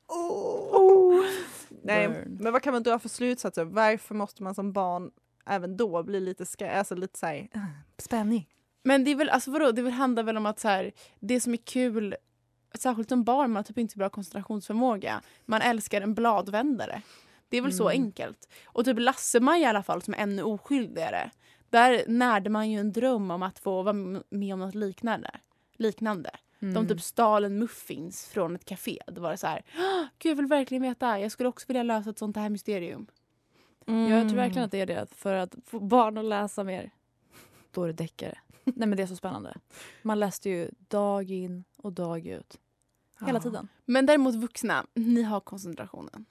oh. 0.08 1.24
Nej, 1.82 2.08
Burn. 2.08 2.38
men 2.40 2.52
vad 2.52 2.62
kan 2.62 2.72
man 2.72 2.82
dra 2.82 2.98
för 2.98 3.08
slutsatser? 3.08 3.64
Varför 3.64 4.14
måste 4.14 4.42
man 4.42 4.54
som 4.54 4.72
barn 4.72 5.10
även 5.46 5.76
då 5.76 6.02
bli 6.02 6.20
lite, 6.20 6.46
ska, 6.46 6.70
alltså 6.70 6.94
lite 6.94 7.18
så 7.18 7.26
här, 7.26 7.48
spänning? 7.98 8.48
Men 8.82 9.04
det 9.04 9.10
är 9.10 9.14
väl, 9.14 9.28
alltså 9.30 9.50
vadå, 9.50 9.72
det 9.72 9.82
väl 9.82 9.92
handlar 9.92 10.22
väl 10.22 10.36
om 10.36 10.46
att 10.46 10.60
så 10.60 10.68
här, 10.68 10.92
det 11.20 11.40
som 11.40 11.52
är 11.52 11.56
kul, 11.56 12.16
särskilt 12.74 13.08
som 13.08 13.24
barn, 13.24 13.50
man 13.50 13.56
har 13.56 13.62
typ 13.62 13.78
inte 13.78 13.92
så 13.92 13.98
bra 13.98 14.08
koncentrationsförmåga. 14.10 15.22
Man 15.44 15.60
älskar 15.62 16.00
en 16.00 16.14
bladvändare. 16.14 17.02
Det 17.48 17.56
är 17.56 17.62
väl 17.62 17.72
så 17.72 17.90
Mm. 17.90 18.02
enkelt. 18.02 18.48
Och 18.66 18.84
typ 18.84 18.98
Lasse-Maja 18.98 19.62
i 19.62 19.64
alla 19.64 19.82
fall, 19.82 20.02
som 20.02 20.14
är 20.14 20.18
ännu 20.18 20.42
oskyldigare. 20.42 21.30
Där 21.70 22.04
närde 22.08 22.50
man 22.50 22.70
ju 22.70 22.78
en 22.80 22.92
dröm 22.92 23.30
om 23.30 23.42
att 23.42 23.58
få 23.58 23.82
vara 23.82 24.20
med 24.30 24.54
om 24.54 24.60
något 24.60 24.74
liknande. 24.74 25.30
liknande. 25.76 26.30
Mm. 26.64 26.74
De 26.74 26.88
typ 26.94 27.02
stal 27.02 27.44
en 27.44 27.58
muffins 27.58 28.26
från 28.26 28.54
ett 28.54 28.64
café. 28.64 28.98
Det 29.06 29.20
var 29.20 29.36
så 29.36 29.46
här, 29.46 29.62
"Åh, 29.78 30.04
gud 30.18 30.30
jag 30.30 30.36
vill 30.36 30.46
verkligen 30.46 30.82
veta. 30.82 31.20
Jag 31.20 31.32
skulle 31.32 31.48
också 31.48 31.64
vilja 31.68 31.82
lösa 31.82 32.10
ett 32.10 32.18
sånt 32.18 32.36
här 32.36 32.48
mysterium. 32.50 33.06
Jag 33.86 34.28
tror 34.28 34.36
verkligen 34.36 34.64
att 34.64 34.70
det 34.70 34.80
är 34.80 34.86
det. 34.86 35.06
För 35.14 35.34
att 35.34 35.54
få 35.66 35.80
barn 35.80 36.18
att 36.18 36.24
läsa 36.24 36.64
mer, 36.64 36.90
då 37.70 37.82
är 37.82 37.86
det 37.86 37.92
deckare. 37.92 38.38
Nej 38.64 38.88
men 38.88 38.96
det 38.96 39.02
är 39.02 39.06
så 39.06 39.16
spännande. 39.16 39.56
Man 40.02 40.20
läste 40.20 40.50
ju 40.50 40.70
dag 40.88 41.30
in 41.30 41.64
och 41.76 41.92
dag 41.92 42.26
ut. 42.26 42.58
Hela 43.20 43.38
Ja. 43.38 43.42
tiden. 43.42 43.68
Men 43.84 44.06
däremot 44.06 44.34
vuxna, 44.34 44.86
ni 44.94 45.22
har 45.22 45.40
koncentrationen. 45.40 46.24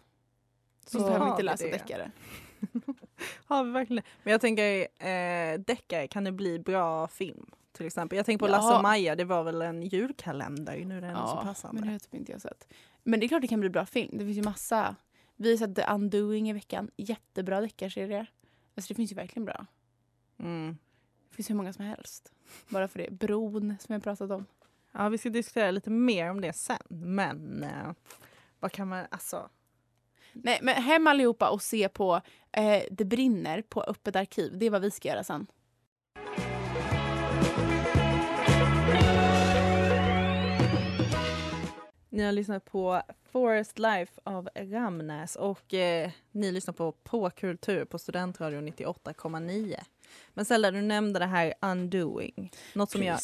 Så 0.85 0.99
Så 0.99 1.05
behöver 1.05 1.29
inte 1.31 1.43
läsa 1.43 1.65
det. 1.65 1.71
deckare. 1.71 2.11
Har 3.45 3.63
vi 3.63 3.71
verkligen 3.71 4.03
det? 4.03 4.09
Men 4.23 4.31
jag 4.31 4.41
tänker, 4.41 4.87
eh, 5.07 5.59
deckare, 5.59 6.07
kan 6.07 6.23
det 6.23 6.31
bli 6.31 6.59
bra 6.59 7.07
film? 7.07 7.45
Till 7.73 7.85
exempel. 7.85 8.17
Jag 8.17 8.25
tänker 8.25 8.45
på 8.45 8.51
Ja. 8.51 8.57
Lasse 8.57 8.75
och 8.75 8.81
Maja, 8.81 9.15
det 9.15 9.23
var 9.25 9.43
väl 9.43 9.61
en 9.61 9.83
julkalender? 9.83 10.85
Nu 10.85 10.97
är 10.97 11.01
det 11.01 11.07
ändå 11.07 11.27
så 11.27 11.35
passande. 11.35 11.79
men 11.79 11.87
det 11.87 11.93
har 11.93 11.99
typ 11.99 12.13
inte 12.13 12.31
jag 12.31 12.41
sett. 12.41 12.67
Men 13.03 13.19
det 13.19 13.25
är 13.25 13.27
klart 13.27 13.41
det 13.41 13.47
kan 13.47 13.59
bli 13.59 13.69
bra 13.69 13.85
film. 13.85 14.17
Det 14.17 14.25
finns 14.25 14.37
ju 14.37 14.41
massa. 14.43 14.95
Vi 15.35 15.49
har 15.51 15.57
sett 15.57 15.75
The 15.75 15.83
Undoing 15.93 16.49
i 16.49 16.53
veckan. 16.53 16.91
Jättebra 16.97 17.61
deckarserie. 17.61 18.25
Alltså 18.75 18.87
det 18.93 18.95
finns 18.95 19.11
ju 19.11 19.15
verkligen 19.15 19.45
bra. 19.45 19.65
Mm. 20.39 20.77
Det 21.29 21.35
finns 21.35 21.49
hur 21.49 21.55
många 21.55 21.73
som 21.73 21.85
helst. 21.85 22.31
Bara 22.69 22.87
för 22.87 22.99
det. 22.99 23.09
Bron 23.11 23.75
som 23.79 23.93
jag 23.93 24.03
pratat 24.03 24.31
om. 24.31 24.45
Ja, 24.91 25.09
vi 25.09 25.17
ska 25.17 25.29
diskutera 25.29 25.71
lite 25.71 25.89
mer 25.89 26.29
om 26.29 26.41
det 26.41 26.53
sen. 26.53 26.77
Men 26.89 27.63
eh, 27.63 27.91
vad 28.59 28.71
kan 28.71 28.87
man, 28.87 29.05
alltså. 29.11 29.49
Nej 30.33 30.59
men 30.61 30.75
hem 30.83 31.07
allihopa 31.07 31.49
och 31.49 31.61
se 31.61 31.89
på 31.89 32.21
eh, 32.51 32.83
Det 32.91 33.05
brinner 33.05 33.61
på 33.61 33.83
Öppet 33.83 34.15
arkiv. 34.15 34.57
Det 34.57 34.65
är 34.65 34.69
vad 34.69 34.81
vi 34.81 34.91
ska 34.91 35.07
göra 35.09 35.23
sen. 35.23 35.47
Ni 42.13 42.23
har 42.23 42.31
lyssnat 42.31 42.65
på 42.65 43.01
Forest 43.31 43.79
Life 43.79 44.21
av 44.23 44.49
Ramnäs 44.55 45.35
och 45.35 45.73
eh, 45.73 46.11
ni 46.31 46.51
lyssnar 46.51 46.73
på 46.73 46.91
På 46.91 47.29
kultur 47.29 47.85
på 47.85 47.99
Studentradion 47.99 48.67
98,9. 48.67 49.75
Men 50.33 50.45
Zelda, 50.45 50.71
du 50.71 50.81
nämnde 50.81 51.19
det 51.19 51.25
här 51.25 51.53
undoing. 51.61 52.51
Något 52.73 52.91
som 52.91 53.03
jag. 53.03 53.19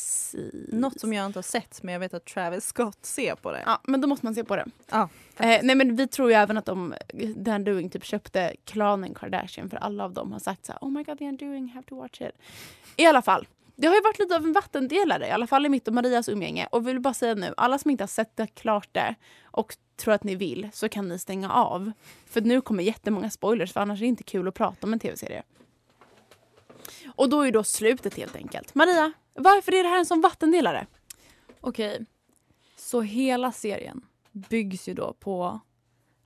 Något 0.68 1.00
som 1.00 1.14
jag 1.14 1.26
inte 1.26 1.38
har 1.38 1.44
sett 1.44 1.84
men 1.84 1.94
jag 1.94 2.00
vet 2.00 2.14
att 2.14 2.26
Travis 2.26 2.66
Scott 2.66 3.06
ser 3.06 3.36
på 3.36 3.52
det. 3.52 3.64
Ja, 3.66 3.82
men 3.84 4.02
då 4.02 4.08
måste 4.08 4.26
man 4.26 4.36
se 4.36 4.44
på 4.44 4.56
det. 4.56 4.66
Ja, 4.90 5.10
Eh, 5.38 5.60
nej 5.64 5.76
men 5.76 5.96
vi 5.96 6.08
tror 6.08 6.30
ju 6.30 6.36
även 6.36 6.58
att 6.58 6.66
de, 6.66 6.96
The 7.46 7.52
Undoing 7.52 7.90
typ 7.90 8.04
köpte 8.04 8.56
klanen 8.66 9.14
Kardashian 9.14 9.70
för 9.70 9.78
alla 9.78 10.04
av 10.04 10.14
dem 10.14 10.32
har 10.32 10.40
sagt 10.40 10.66
så 10.66 10.72
här, 10.72 10.80
Oh 10.82 10.92
my 10.92 11.04
god 11.04 11.18
The 11.18 11.26
Undoing, 11.26 11.70
have 11.70 11.88
to 11.88 11.96
watch 11.96 12.22
it. 12.22 12.32
I 12.96 13.06
alla 13.06 13.22
fall, 13.22 13.48
det 13.80 13.88
har 13.88 13.96
ju 13.96 14.02
varit 14.02 14.20
lite 14.20 14.36
av 14.36 14.46
en 14.46 14.54
vattendelare 14.54 15.28
i 15.28 15.32
alla 15.32 15.48
fall 15.48 15.66
i 15.66 15.70
mitt 15.70 15.88
och 15.88 15.94
Marias 15.94 16.30
umgänge. 16.30 16.68
Och 16.72 16.88
vi 16.88 16.92
vill 16.92 17.00
bara 17.00 17.14
säga 17.14 17.36
nu, 17.36 17.54
alla 17.58 17.78
som 17.78 17.92
inte 17.92 18.04
har 18.04 18.08
sett 18.08 18.36
det 18.36 18.48
klart 18.48 18.90
det 18.92 19.16
och 19.44 19.78
tror 19.96 20.14
att 20.14 20.24
ni 20.24 20.36
vill 20.36 20.70
så 20.74 20.90
kan 20.90 21.08
ni 21.08 21.20
stänga 21.20 21.52
av. 21.52 21.92
För 22.26 22.42
nu 22.42 22.62
kommer 22.62 22.84
jättemånga 22.84 23.30
spoilers 23.30 23.74
för 23.74 23.80
annars 23.80 24.00
är 24.00 24.02
det 24.02 24.08
inte 24.08 24.24
kul 24.24 24.48
att 24.48 24.54
prata 24.54 24.88
om 24.88 24.94
en 24.94 25.00
tv-serie. 25.00 25.44
Och 27.16 27.30
då 27.30 27.42
är 27.42 27.52
då 27.52 27.64
slutet 27.64 28.14
helt 28.18 28.36
enkelt. 28.36 28.76
Maria, 28.76 29.12
varför 29.34 29.74
är 29.74 29.84
det 29.84 29.90
här 29.90 30.00
en 30.00 30.06
sån 30.06 30.22
vattendelare? 30.22 30.88
Okej, 31.62 32.06
så 32.76 33.02
hela 33.02 33.52
serien 33.52 34.02
byggs 34.32 34.90
ju 34.90 34.94
då 34.94 35.14
på 35.14 35.60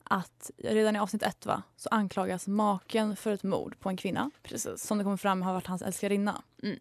att 0.03 0.51
redan 0.57 0.95
i 0.95 0.99
avsnitt 0.99 1.23
ett 1.23 1.45
va, 1.45 1.63
så 1.75 1.89
anklagas 1.89 2.47
maken 2.47 3.15
för 3.15 3.33
ett 3.33 3.43
mord 3.43 3.79
på 3.79 3.89
en 3.89 3.97
kvinna 3.97 4.31
Precis. 4.43 4.83
som 4.83 4.97
det 4.97 5.03
kommer 5.03 5.17
fram 5.17 5.41
har 5.41 5.53
varit 5.53 5.67
hans 5.67 5.81
älskarinna. 5.81 6.41
Mm. 6.63 6.79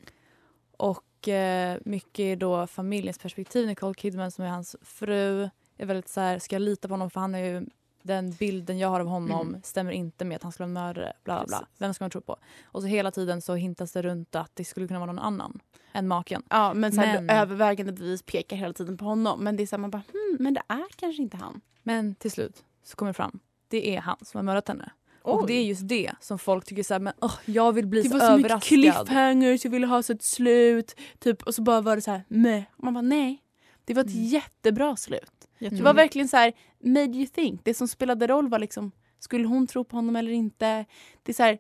Och 0.83 1.29
eh, 1.29 1.79
mycket 1.85 2.41
då 2.41 2.67
familjens 2.67 3.19
perspektiv. 3.19 3.67
Nicole 3.67 3.95
Kidman 3.95 4.31
som 4.31 4.45
är 4.45 4.49
hans 4.49 4.77
fru 4.83 5.49
är 5.77 5.87
väldigt 5.87 6.09
så 6.09 6.21
här, 6.21 6.39
ska 6.39 6.55
jag 6.55 6.63
lita 6.63 6.89
på 6.89 6.95
honom 6.95 7.11
för 7.11 7.21
han 7.21 7.35
är 7.35 7.39
ju 7.39 7.67
den 8.03 8.31
bilden 8.33 8.79
jag 8.79 8.89
har 8.89 9.01
av 9.01 9.07
honom 9.07 9.49
Mm. 9.49 9.63
stämmer 9.63 9.93
inte 9.93 10.25
med 10.25 10.37
att 10.37 10.43
han 10.43 10.53
skulle 10.53 10.67
vara 10.67 10.85
mördare. 10.87 11.13
Bla, 11.25 11.37
bla, 11.39 11.47
bla. 11.47 11.67
Vem 11.79 11.95
ska 11.95 12.05
man 12.05 12.11
tro 12.11 12.21
på? 12.21 12.37
Och 12.65 12.83
så 12.83 12.87
hela 12.89 13.11
tiden 13.11 13.43
så 13.43 13.55
hintas 13.55 13.93
det 13.93 14.03
runt 14.03 14.35
att 14.35 14.51
det 14.55 14.65
skulle 14.65 14.87
kunna 14.89 15.01
vara 15.01 15.13
någon 15.13 15.19
annan 15.25 15.61
än 15.93 16.09
maken. 16.09 16.43
Ja, 16.51 16.75
men, 16.75 16.93
så 16.93 17.01
här, 17.01 17.21
Men- 17.21 17.37
övervägande 17.37 17.93
bevis 17.93 18.23
pekar 18.23 18.57
hela 18.57 18.73
tiden 18.73 18.97
på 18.97 19.05
honom. 19.05 19.45
Men 19.45 19.57
det 19.57 19.63
är 19.63 19.67
så 19.67 19.77
här, 19.77 19.81
man 19.81 19.91
bara, 19.91 20.03
hmm, 20.13 20.37
men 20.41 20.55
det 20.55 20.63
är 20.69 20.87
kanske 20.97 21.23
inte 21.23 21.37
han. 21.37 21.61
Men 21.83 22.15
till 22.15 22.31
slut 22.31 22.65
så 22.83 22.97
kommer 22.97 23.11
det 23.11 23.15
fram. 23.15 23.39
Det 23.69 23.97
är 23.97 24.01
han 24.01 24.17
som 24.23 24.39
har 24.39 24.43
mördat 24.43 24.69
henne. 24.69 24.91
Och 25.25 25.47
det 25.47 25.53
är 25.53 25.63
just 25.65 25.89
det 25.89 26.11
som 26.21 26.39
folk 26.39 26.65
tycker 26.65 26.83
så 26.83 26.95
här, 26.95 26.99
men 27.01 27.13
åh, 27.21 27.35
jag 27.45 27.73
vill 27.73 27.87
bli 27.87 28.03
Det 28.03 28.09
så 28.09 28.19
var 28.19 28.27
så 28.27 28.37
mycket 28.37 28.51
överraskad. 28.51 28.69
cliffhangers, 28.79 29.65
jag 29.65 29.71
ville 29.73 29.87
ha 29.87 30.03
så 30.03 30.13
ett 30.13 30.23
slut. 30.23 30.97
Typ, 31.19 31.43
och 31.43 31.55
så 31.55 31.63
bara 31.63 31.81
var 31.81 31.97
det 31.97 32.03
så 32.03 32.11
här, 32.11 32.23
meh. 32.29 32.63
Man 32.77 32.95
bara, 32.95 33.03
nej. 33.03 33.43
Det 33.85 33.95
var 33.95 34.05
ett 34.05 34.11
Mm. 34.15 34.25
jättebra 34.25 34.97
slut. 34.97 35.49
Jag 35.59 35.73
Det 35.77 35.83
var 35.83 35.95
verkligen 35.95 36.29
så 36.29 36.37
här, 36.37 36.53
made 36.81 37.17
you 37.19 37.27
think. 37.27 37.61
Det 37.65 37.75
som 37.75 37.89
spelade 37.89 38.27
roll 38.27 38.49
var 38.49 38.59
liksom, 38.59 38.93
skulle 39.19 39.47
hon 39.49 39.67
tro 39.67 39.85
på 39.85 39.97
honom 39.97 40.17
eller 40.17 40.33
inte? 40.33 40.85
Det 41.23 41.33
är 41.33 41.35
så 41.35 41.43
här, 41.43 41.59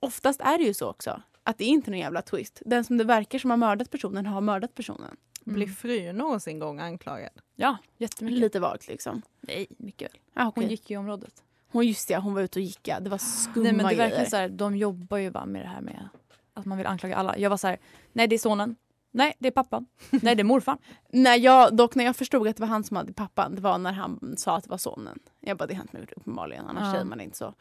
oftast 0.00 0.40
är 0.40 0.58
det 0.58 0.64
ju 0.64 0.74
så 0.74 0.88
också. 0.88 1.22
Att 1.42 1.58
det 1.58 1.64
är 1.64 1.68
inte 1.68 1.90
någon 1.90 2.00
jävla 2.00 2.22
twist. 2.22 2.62
Den 2.66 2.84
som 2.84 2.98
det 2.98 3.04
verkar 3.04 3.38
som 3.38 3.50
har 3.50 3.56
mördat 3.56 3.90
personen 3.90 4.26
har 4.26 4.40
mördat 4.40 4.74
personen. 4.74 5.16
Blir 5.44 5.64
Mm. 5.64 5.76
frun 5.76 6.16
någonsin 6.16 6.58
gång 6.58 6.80
anklagad? 6.80 7.30
Ja, 7.56 7.76
jättemycket. 7.98 8.40
Lite 8.40 8.60
vagt 8.60 8.88
liksom. 8.88 9.22
Nej, 9.40 9.66
mycket 9.78 10.12
väl. 10.14 10.20
Ah, 10.34 10.42
Hon 10.44 10.48
okej. 10.56 10.70
gick 10.70 10.90
i 10.90 10.96
området. 10.96 11.42
Hon 11.72 11.86
just 11.86 12.08
det, 12.08 12.16
hon 12.16 12.34
var 12.34 12.42
ute 12.42 12.58
och 12.58 12.62
gick. 12.62 12.88
Ja. 12.88 13.00
Det 13.00 13.10
var 13.10 13.18
skumma 13.18 13.62
Nej 13.64 13.72
men 13.72 13.86
det 13.86 13.92
är 13.94 13.96
verkligen 13.96 14.30
så 14.30 14.36
här, 14.36 14.48
de 14.48 14.76
jobbar 14.76 15.18
ju 15.18 15.30
bara 15.30 15.46
med 15.46 15.62
det 15.62 15.68
här 15.68 15.80
med 15.80 16.08
att 16.54 16.64
man 16.64 16.78
vill 16.78 16.86
anklaga 16.86 17.16
alla. 17.16 17.38
Jag 17.38 17.50
var 17.50 17.56
så 17.56 17.66
här, 17.66 17.78
nej 18.12 18.28
det 18.28 18.36
är 18.36 18.38
sonen. 18.38 18.76
Nej 19.12 19.34
det 19.38 19.46
är 19.48 19.52
pappan. 19.52 19.86
Nej 20.10 20.34
det 20.34 20.42
är 20.42 20.44
morfar. 20.44 20.78
När 21.12 21.36
jag, 21.36 21.76
dock 21.76 21.94
när 21.94 22.04
jag 22.04 22.16
förstod 22.16 22.48
att 22.48 22.56
det 22.56 22.60
var 22.60 22.68
han 22.68 22.84
som 22.84 22.96
hade 22.96 23.12
pappan, 23.12 23.54
det 23.54 23.60
var 23.60 23.78
när 23.78 23.92
han 23.92 24.34
sa 24.36 24.56
att 24.56 24.64
det 24.64 24.70
var 24.70 24.78
sonen. 24.78 25.18
Jag 25.40 25.56
bara, 25.56 25.66
det 25.66 25.74
har 25.74 25.82
inte 25.82 25.98
gjort 25.98 26.12
uppenbarligen, 26.16 26.66
annars 26.66 26.84
Ja. 26.84 26.92
säger 26.92 27.04
man 27.04 27.20
inte 27.20 27.36
så. 27.36 27.54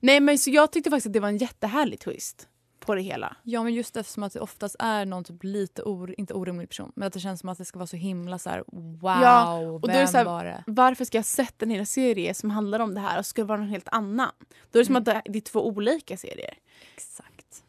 Nej 0.00 0.20
men 0.20 0.38
så 0.38 0.50
jag 0.50 0.72
tyckte 0.72 0.90
faktiskt 0.90 1.06
att 1.06 1.12
det 1.12 1.20
var 1.20 1.28
en 1.28 1.36
jättehärlig 1.38 2.00
twist 2.00 2.48
på 2.86 2.94
det 2.94 3.02
hela. 3.02 3.36
Ja 3.42 3.62
men 3.62 3.74
just 3.74 3.96
eftersom 3.96 4.22
att 4.22 4.32
det 4.32 4.40
oftast 4.40 4.76
är 4.78 5.04
någon 5.06 5.24
typ 5.24 5.44
lite, 5.44 5.82
or, 5.82 6.14
inte 6.18 6.34
orimlig 6.34 6.68
person, 6.68 6.92
men 6.96 7.06
att 7.06 7.12
det 7.12 7.20
känns 7.20 7.40
som 7.40 7.48
att 7.48 7.58
det 7.58 7.64
ska 7.64 7.78
vara 7.78 7.86
så 7.86 7.96
himla 7.96 8.38
så 8.38 8.50
här: 8.50 8.64
wow, 8.66 9.00
Ja, 9.22 9.56
och 9.58 9.80
då 9.80 9.88
är 9.88 9.92
vem 9.92 10.00
det 10.00 10.08
så 10.08 10.16
här- 10.16 10.24
var 10.24 10.44
det? 10.44 10.64
Varför 10.66 11.04
ska 11.04 11.18
jag 11.18 11.24
sett 11.24 11.62
en 11.62 11.70
hel 11.70 11.86
serie 11.86 12.34
som 12.34 12.50
handlar 12.50 12.80
om 12.80 12.94
det 12.94 13.00
här 13.00 13.18
och 13.18 13.26
ska 13.26 13.42
det 13.42 13.46
vara 13.48 13.58
någon 13.58 13.68
helt 13.68 13.88
annan? 13.92 14.30
Då 14.70 14.78
är 14.78 14.82
det 14.82 14.86
som 14.86 14.96
att 14.96 15.04
det 15.04 15.22
det 15.24 15.38
är 15.38 15.40
två 15.40 15.66
olika 15.66 16.16
serier. 16.16 16.54
Exakt. 16.94 17.64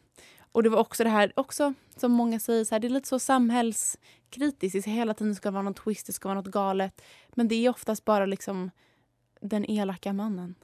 Och 0.52 0.62
det 0.62 0.68
var 0.68 0.78
också 0.78 1.04
det 1.04 1.10
här, 1.10 1.32
också 1.36 1.74
som 1.96 2.12
många 2.12 2.40
säger, 2.40 2.64
så 2.64 2.74
här, 2.74 2.80
det 2.80 2.86
är 2.86 2.90
lite 2.90 3.08
så 3.08 3.18
samhällskritiskt. 3.18 4.84
Det 4.84 4.90
hela 4.90 5.14
tiden 5.14 5.34
ska 5.34 5.50
vara 5.50 5.62
något 5.62 5.76
twist, 5.76 6.06
det 6.06 6.12
ska 6.12 6.28
vara 6.28 6.40
något 6.40 6.50
galet. 6.50 7.02
Men 7.30 7.48
det 7.48 7.54
är 7.54 7.70
oftast 7.70 8.04
bara 8.04 8.26
liksom 8.26 8.70
den 9.40 9.70
elaka 9.70 10.12
mannen. 10.12 10.54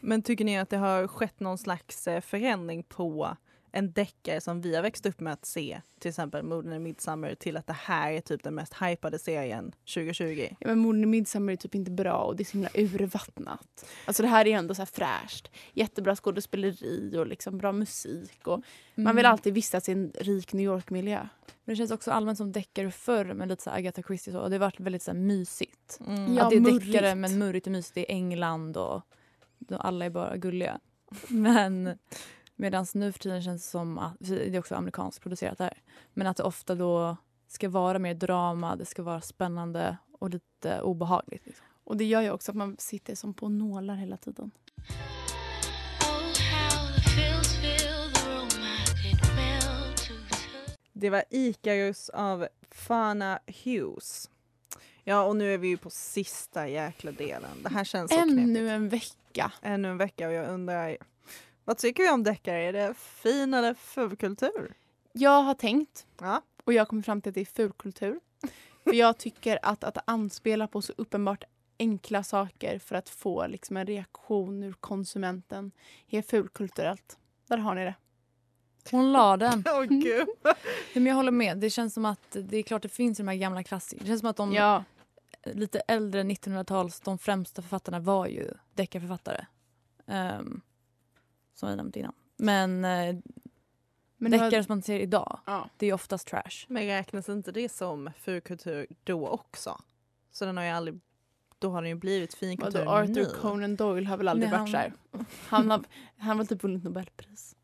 Men 0.00 0.22
tycker 0.22 0.44
ni 0.44 0.58
att 0.58 0.70
det 0.70 0.76
har 0.76 1.06
skett 1.08 1.40
någon 1.40 1.58
slags 1.58 2.08
eh, 2.08 2.20
förändring 2.20 2.82
på 2.82 3.36
en 3.72 3.92
deckare 3.92 4.40
som 4.40 4.60
vi 4.60 4.74
har 4.76 4.82
växt 4.82 5.06
upp 5.06 5.20
med 5.20 5.32
att 5.32 5.44
se, 5.46 5.80
till 6.00 6.08
exempel 6.08 6.42
Morden 6.42 6.72
i 6.72 6.78
Midsummer, 6.78 7.34
till 7.34 7.56
att 7.56 7.66
det 7.66 7.72
här 7.72 8.12
är 8.12 8.20
typ 8.20 8.42
den 8.42 8.54
mest 8.54 8.74
hypade 8.82 9.18
serien 9.18 9.72
2020? 9.94 10.48
Ja, 10.60 10.68
men 10.68 10.78
Morden 10.78 11.02
i 11.02 11.06
Midsommar 11.06 11.52
är 11.52 11.56
typ 11.56 11.74
inte 11.74 11.90
bra 11.90 12.16
och 12.18 12.36
det 12.36 12.42
är 12.42 12.44
så 12.44 12.52
himla 12.52 12.68
urvattnat. 12.74 13.84
Alltså 14.04 14.22
det 14.22 14.28
här 14.28 14.46
är 14.46 14.56
ändå 14.58 14.74
så 14.74 14.80
här 14.82 14.86
fräscht. 14.86 15.50
Jättebra 15.72 16.16
skådespeleri 16.16 17.16
och 17.18 17.26
liksom 17.26 17.58
bra 17.58 17.72
musik. 17.72 18.46
Och 18.46 18.62
Man 18.94 19.16
vill 19.16 19.24
Mm. 19.24 19.32
alltid 19.32 19.54
vistas 19.54 19.88
i 19.88 19.92
en 19.92 20.12
rik 20.18 20.52
New 20.52 20.64
York-miljö. 20.64 21.28
Men 21.64 21.72
det 21.72 21.76
känns 21.76 21.90
också 21.90 22.10
allmänt 22.10 22.38
som 22.38 22.52
deckare 22.52 22.90
förr 22.90 23.34
med 23.34 23.48
lite 23.48 23.62
så 23.62 23.70
Agatha 23.70 24.02
Christie 24.02 24.32
och 24.34 24.38
så. 24.38 24.42
Och 24.44 24.50
det 24.50 24.56
har 24.56 24.60
varit 24.60 24.80
väldigt 24.80 25.02
så 25.02 25.10
här 25.10 25.18
mysigt. 25.18 25.98
Mm. 26.06 26.34
Ja, 26.34 26.44
att 26.44 26.50
det 26.50 26.56
är 26.56 26.60
murrigt. 26.60 26.92
deckare 26.92 27.14
men 27.14 27.38
murrigt 27.38 27.66
och 27.66 27.72
mysigt. 27.72 27.94
Det 27.94 28.12
är 28.12 28.14
England 28.14 28.76
och 28.76 29.02
de, 29.58 29.74
alla 29.74 30.04
är 30.04 30.10
bara 30.10 30.36
gulliga. 30.36 30.80
Men 31.28 31.98
medan 32.56 32.86
nu 32.94 33.12
för 33.12 33.18
tiden 33.18 33.42
känns 33.42 33.62
det 33.62 33.68
som 33.68 33.98
att, 33.98 34.16
det 34.18 34.56
är 34.56 34.58
också 34.58 34.74
amerikanskt 34.74 35.22
producerat 35.22 35.58
här, 35.58 35.82
men 36.14 36.26
att 36.26 36.36
det 36.36 36.42
ofta 36.42 36.74
då 36.74 37.16
ska 37.48 37.68
vara 37.68 37.98
mer 37.98 38.14
drama, 38.14 38.76
det 38.76 38.84
ska 38.84 39.02
vara 39.02 39.20
spännande 39.20 39.96
och 40.12 40.30
lite 40.30 40.80
obehagligt. 40.82 41.46
Liksom. 41.46 41.66
Och 41.84 41.96
det 41.96 42.04
gör 42.04 42.20
ju 42.20 42.30
också 42.30 42.52
att 42.52 42.56
man 42.56 42.76
sitter 42.78 43.14
som 43.14 43.34
på 43.34 43.48
nålar 43.48 43.94
hela 43.94 44.16
tiden. 44.16 44.50
Det 50.92 51.10
var 51.10 51.24
Icarus 51.30 52.08
av 52.08 52.48
Fana 52.70 53.38
Hughes. 53.64 54.30
Ja, 55.04 55.22
och 55.22 55.36
nu 55.36 55.54
är 55.54 55.58
vi 55.58 55.68
ju 55.68 55.76
på 55.76 55.90
sista 55.90 56.68
jäkla 56.68 57.12
delen. 57.12 57.62
Det 57.62 57.68
här 57.68 57.84
känns 57.84 58.10
så 58.10 58.16
knepigt. 58.16 58.38
Ännu 58.38 58.70
en 58.70 58.88
vecka. 58.88 59.52
Ännu 59.62 59.88
en 59.88 59.98
vecka 59.98 60.28
och 60.28 60.32
jag 60.32 60.48
undrar, 60.48 60.96
vad 61.64 61.78
tycker 61.78 62.02
vi 62.02 62.10
om 62.10 62.22
deckare? 62.22 62.62
Är 62.62 62.72
det 62.72 62.94
fin 62.94 63.54
eller 63.54 63.74
fulkultur? 63.74 64.74
Jag 65.12 65.42
har 65.42 65.54
tänkt 65.54 66.06
Ja. 66.20 66.42
och 66.64 66.72
jag 66.72 66.88
kommer 66.88 67.02
fram 67.02 67.20
till 67.20 67.30
att 67.30 67.34
det 67.34 67.40
är 67.40 67.44
fulkultur. 67.44 68.20
För 68.84 68.94
jag 68.94 69.18
tycker 69.18 69.58
att, 69.62 69.84
att 69.84 69.98
anspela 70.04 70.66
på 70.66 70.82
så 70.82 70.92
uppenbart 70.96 71.44
enkla 71.78 72.22
saker 72.22 72.78
för 72.78 72.94
att 72.94 73.08
få 73.08 73.46
liksom 73.46 73.76
en 73.76 73.86
reaktion 73.86 74.62
ur 74.62 74.72
konsumenten 74.72 75.72
är 76.08 76.22
fulkulturellt. 76.22 77.18
Där 77.48 77.58
har 77.58 77.74
ni 77.74 77.84
det. 77.84 77.94
Hon 78.90 79.12
la 79.12 79.36
den. 79.36 79.64
Åh 79.68 79.82
gud. 79.82 80.28
Nej, 80.44 80.54
Men 80.94 81.06
jag 81.06 81.14
håller 81.14 81.32
med. 81.32 81.58
Det 81.58 81.70
känns 81.70 81.94
som 81.94 82.04
att 82.04 82.36
det 82.40 82.56
är 82.56 82.62
klart 82.62 82.82
det 82.82 82.88
finns 82.88 83.18
de 83.18 83.28
här 83.28 83.34
gamla 83.34 83.62
klassikerna. 83.62 84.04
Det 84.04 84.08
känns 84.08 84.20
som 84.20 84.30
att 84.30 84.36
de 84.36 84.52
Ja, 84.52 84.84
lite 85.44 85.80
äldre 85.80 86.22
1900-tals, 86.22 87.00
de 87.00 87.18
främsta 87.18 87.62
författarna 87.62 88.00
var 88.00 88.26
ju 88.26 88.50
deckarförfattare. 88.74 89.46
Um, 90.06 90.60
som 91.62 91.70
vi 91.70 91.76
nämnt 91.76 91.96
innan. 91.96 92.12
Men, 92.36 92.84
eh, 92.84 92.90
men 94.16 94.30
nu 94.30 94.38
har- 94.38 94.44
deckare 94.44 94.64
som 94.64 94.72
man 94.72 94.82
ser 94.82 94.98
idag, 95.00 95.40
ja. 95.46 95.68
det 95.76 95.86
är 95.86 95.92
oftast 95.92 96.26
trash. 96.28 96.66
Men 96.68 96.86
räknas 96.86 97.28
inte 97.28 97.52
det 97.52 97.68
som 97.68 98.10
fulkultur 98.18 98.86
då 99.04 99.28
också? 99.28 99.80
Så 100.30 100.44
den 100.44 100.56
har 100.56 100.64
ju 100.64 100.70
aldrig, 100.70 101.00
då 101.58 101.70
har 101.70 101.82
den 101.82 101.88
ju 101.88 101.94
blivit 101.94 102.34
finkultur 102.34 102.98
Arthur 102.98 103.14
nu. 103.14 103.24
Conan 103.24 103.76
Doyle 103.76 104.06
har 104.06 104.16
väl 104.16 104.28
aldrig 104.28 104.50
Nej, 104.50 104.58
varit 104.58 104.70
så 104.70 104.76
han- 104.76 104.84
här. 104.84 105.24
Han 105.48 105.70
har, 105.70 105.84
han 106.18 106.38
har 106.38 106.44
typ 106.44 106.62
vunnit 106.62 106.84
Nobelpris. 106.84 107.56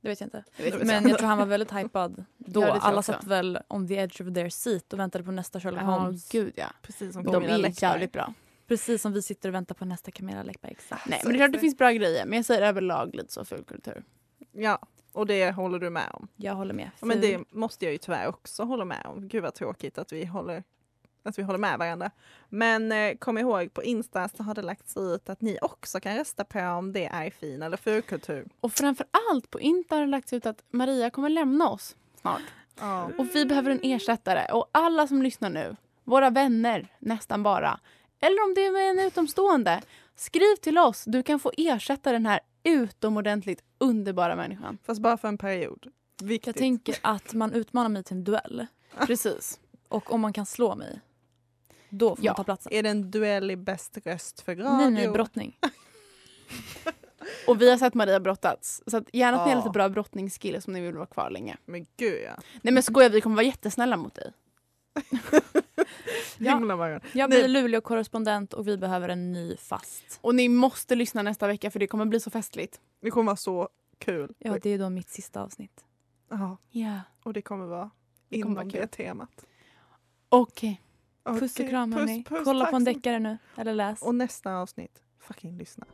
Det 0.00 0.08
vet 0.08 0.20
jag 0.20 0.26
inte. 0.26 0.44
Jag 0.56 0.64
vet 0.64 0.74
inte. 0.74 0.86
Men 0.86 1.08
jag 1.08 1.18
tror 1.18 1.28
han 1.28 1.38
var 1.38 1.46
väldigt 1.46 1.72
hypad 1.72 2.24
då. 2.36 2.60
Ja, 2.60 2.66
jag 2.68 2.76
Alla 2.80 3.02
satt 3.02 3.24
väl 3.24 3.58
on 3.68 3.88
the 3.88 3.94
edge 3.94 4.20
of 4.20 4.34
their 4.34 4.48
seat 4.48 4.92
och 4.92 4.98
väntade 4.98 5.24
på 5.24 5.30
nästa 5.30 5.60
Sherlock 5.60 5.82
Holmes. 5.82 6.28
gud 6.28 6.52
ja. 6.56 6.66
Precis 6.82 7.12
som 7.12 7.24
De 7.24 7.44
är 7.44 7.82
jävligt 7.82 8.12
bra. 8.12 8.34
Precis 8.68 9.02
som 9.02 9.12
vi 9.12 9.22
sitter 9.22 9.48
och 9.48 9.54
väntar 9.54 9.74
på 9.74 9.84
nästa 9.84 10.10
Camilla 10.10 10.42
Läckberg. 10.42 10.72
Exakt. 10.72 11.06
Nej, 11.06 11.20
men 11.24 11.32
det 11.32 11.36
är 11.36 11.38
klart 11.38 11.52
det 11.52 11.58
finns 11.58 11.78
bra 11.78 11.90
grejer. 11.90 12.26
Men 12.26 12.36
jag 12.36 12.44
säger 12.44 12.62
överlag 12.62 13.14
lite 13.14 13.32
så 13.32 13.44
fulkultur. 13.44 14.04
Ja, 14.52 14.78
och 15.12 15.26
det 15.26 15.50
håller 15.50 15.78
du 15.78 15.90
med 15.90 16.10
om. 16.12 16.28
Jag 16.36 16.54
håller 16.54 16.74
med. 16.74 16.90
Ja, 17.00 17.06
men 17.06 17.20
Ful. 17.20 17.30
det 17.30 17.58
måste 17.58 17.84
jag 17.84 17.92
ju 17.92 17.98
tyvärr 17.98 18.26
också 18.26 18.62
hålla 18.62 18.84
med 18.84 19.06
om. 19.06 19.28
Gud 19.28 19.42
vad 19.42 19.54
tråkigt 19.54 19.98
att 19.98 20.12
vi 20.12 20.24
håller, 20.24 20.64
att 21.22 21.38
vi 21.38 21.42
håller 21.42 21.58
med 21.58 21.78
varandra. 21.78 22.10
Men 22.48 22.92
eh, 22.92 23.16
kom 23.16 23.38
ihåg, 23.38 23.72
på 23.74 23.82
Insta 23.82 24.28
så 24.28 24.42
har 24.42 24.54
det 24.54 24.62
lagts 24.62 24.96
ut 24.96 25.28
att 25.28 25.40
ni 25.40 25.58
också 25.62 26.00
kan 26.00 26.16
rösta 26.16 26.44
på 26.44 26.60
om 26.60 26.92
det 26.92 27.06
är 27.06 27.30
fin 27.30 27.62
eller 27.62 27.76
fulkultur. 27.76 28.48
Och 28.60 28.72
framför 28.72 29.06
allt 29.30 29.50
på 29.50 29.60
Insta 29.60 29.94
har 29.94 30.02
det 30.02 30.08
lagts 30.08 30.32
ut 30.32 30.46
att 30.46 30.64
Maria 30.70 31.10
kommer 31.10 31.28
lämna 31.28 31.68
oss 31.68 31.96
snart. 32.20 32.42
Ja. 32.80 33.10
Och 33.18 33.26
vi 33.34 33.46
behöver 33.46 33.70
en 33.70 33.80
ersättare. 33.82 34.52
Och 34.52 34.68
alla 34.72 35.06
som 35.06 35.22
lyssnar 35.22 35.50
nu, 35.50 35.76
våra 36.04 36.30
vänner 36.30 36.88
nästan 36.98 37.42
bara, 37.42 37.80
eller 38.20 38.44
om 38.44 38.54
det 38.54 38.66
är 38.66 38.90
en 38.90 38.98
utomstående, 39.06 39.82
skriv 40.16 40.56
till 40.56 40.78
oss. 40.78 41.04
Du 41.06 41.22
kan 41.22 41.40
få 41.40 41.52
ersätta 41.56 42.12
den 42.12 42.26
här 42.26 42.40
utomordentligt 42.64 43.62
underbara 43.78 44.36
människan. 44.36 44.78
Fast 44.84 45.00
bara 45.00 45.16
för 45.16 45.28
en 45.28 45.38
period. 45.38 45.86
Viktigt. 46.22 46.46
Jag 46.46 46.56
tänker 46.56 46.96
att 47.02 47.32
man 47.34 47.52
utmanar 47.52 47.88
mig 47.88 48.04
till 48.04 48.16
en 48.16 48.24
duell. 48.24 48.66
Precis. 49.06 49.60
Och 49.88 50.12
om 50.12 50.20
man 50.20 50.32
kan 50.32 50.46
slå 50.46 50.74
mig, 50.74 51.00
då 51.88 52.16
får 52.16 52.24
Ja. 52.24 52.30
man 52.32 52.36
ta 52.36 52.44
platsen. 52.44 52.72
Är 52.72 52.82
det 52.82 52.88
en 52.88 53.10
duell 53.10 53.50
i 53.50 53.56
bäst 53.56 53.98
röst 54.04 54.40
för 54.40 54.56
radio? 54.56 54.76
Nej, 54.76 54.90
nej, 54.90 55.08
brottning. 55.08 55.58
Och 57.46 57.62
vi 57.62 57.70
har 57.70 57.76
sett 57.78 57.94
Maria 57.94 58.20
brottats. 58.20 58.82
Så 58.86 58.96
att 58.96 59.04
gärna 59.12 59.40
att 59.40 59.46
ni 59.46 59.52
har 59.52 59.60
lite 59.60 59.70
bra 59.70 59.88
brottningsskills 59.88 60.66
om 60.66 60.72
ni 60.72 60.80
vill 60.80 60.94
vara 60.94 61.06
kvar 61.06 61.30
länge. 61.30 61.56
Men 61.64 61.86
gud 61.96 62.22
ja. 62.24 62.42
Nej 62.62 62.74
men 62.74 62.82
skoja, 62.82 63.08
vi 63.08 63.20
kommer 63.20 63.36
vara 63.36 63.46
jättesnälla 63.46 63.96
mot 63.96 64.14
dig. 64.14 64.32
Ja. 66.38 67.00
Jag 67.12 67.30
blir 67.30 67.48
Luleå-korrespondent 67.48 68.52
och 68.52 68.68
vi 68.68 68.76
behöver 68.76 69.08
en 69.08 69.32
ny 69.32 69.56
fast. 69.56 70.18
Och 70.20 70.34
ni 70.34 70.48
måste 70.48 70.94
lyssna 70.94 71.22
nästa 71.22 71.46
vecka 71.46 71.70
för 71.70 71.78
det 71.78 71.86
kommer 71.86 72.04
bli 72.06 72.20
så 72.20 72.30
festligt. 72.30 72.80
Det 73.02 73.10
kommer 73.10 73.26
vara 73.26 73.36
så 73.36 73.68
kul. 73.98 74.34
Ja, 74.38 74.58
det 74.62 74.70
är 74.70 74.78
då 74.78 74.90
mitt 74.90 75.10
sista 75.10 75.42
avsnitt. 75.42 75.84
Ja, 76.30 76.56
Ja. 76.70 77.00
och 77.22 77.32
det 77.32 77.42
kommer 77.42 77.66
vara 77.66 77.90
Det 78.28 78.42
kommer 78.42 78.62
inom 78.62 78.68
vara 78.68 78.80
det 78.80 78.86
temat. 78.86 79.44
Okej. 80.28 80.82
Puss 81.24 81.58
och 81.60 81.68
kram 81.68 81.92
puss, 81.92 81.98
hörni. 82.00 82.24
puss, 82.24 82.44
Kolla 82.44 82.66
på 82.66 82.76
en 82.76 82.84
deckare 82.84 83.18
nu, 83.18 83.38
eller 83.56 83.74
läs. 83.74 84.02
Och 84.02 84.14
nästa 84.14 84.56
avsnitt, 84.56 85.02
fucking 85.20 85.56
lyssna. 85.58 85.86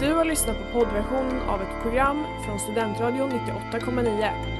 Du 0.00 0.12
har 0.14 0.24
lyssnat 0.24 0.56
på 0.58 0.72
poddversionen 0.72 1.40
av 1.40 1.62
ett 1.62 1.82
program 1.82 2.24
från 2.46 2.58
Studentradion 2.60 3.30
98,9. 3.30 4.59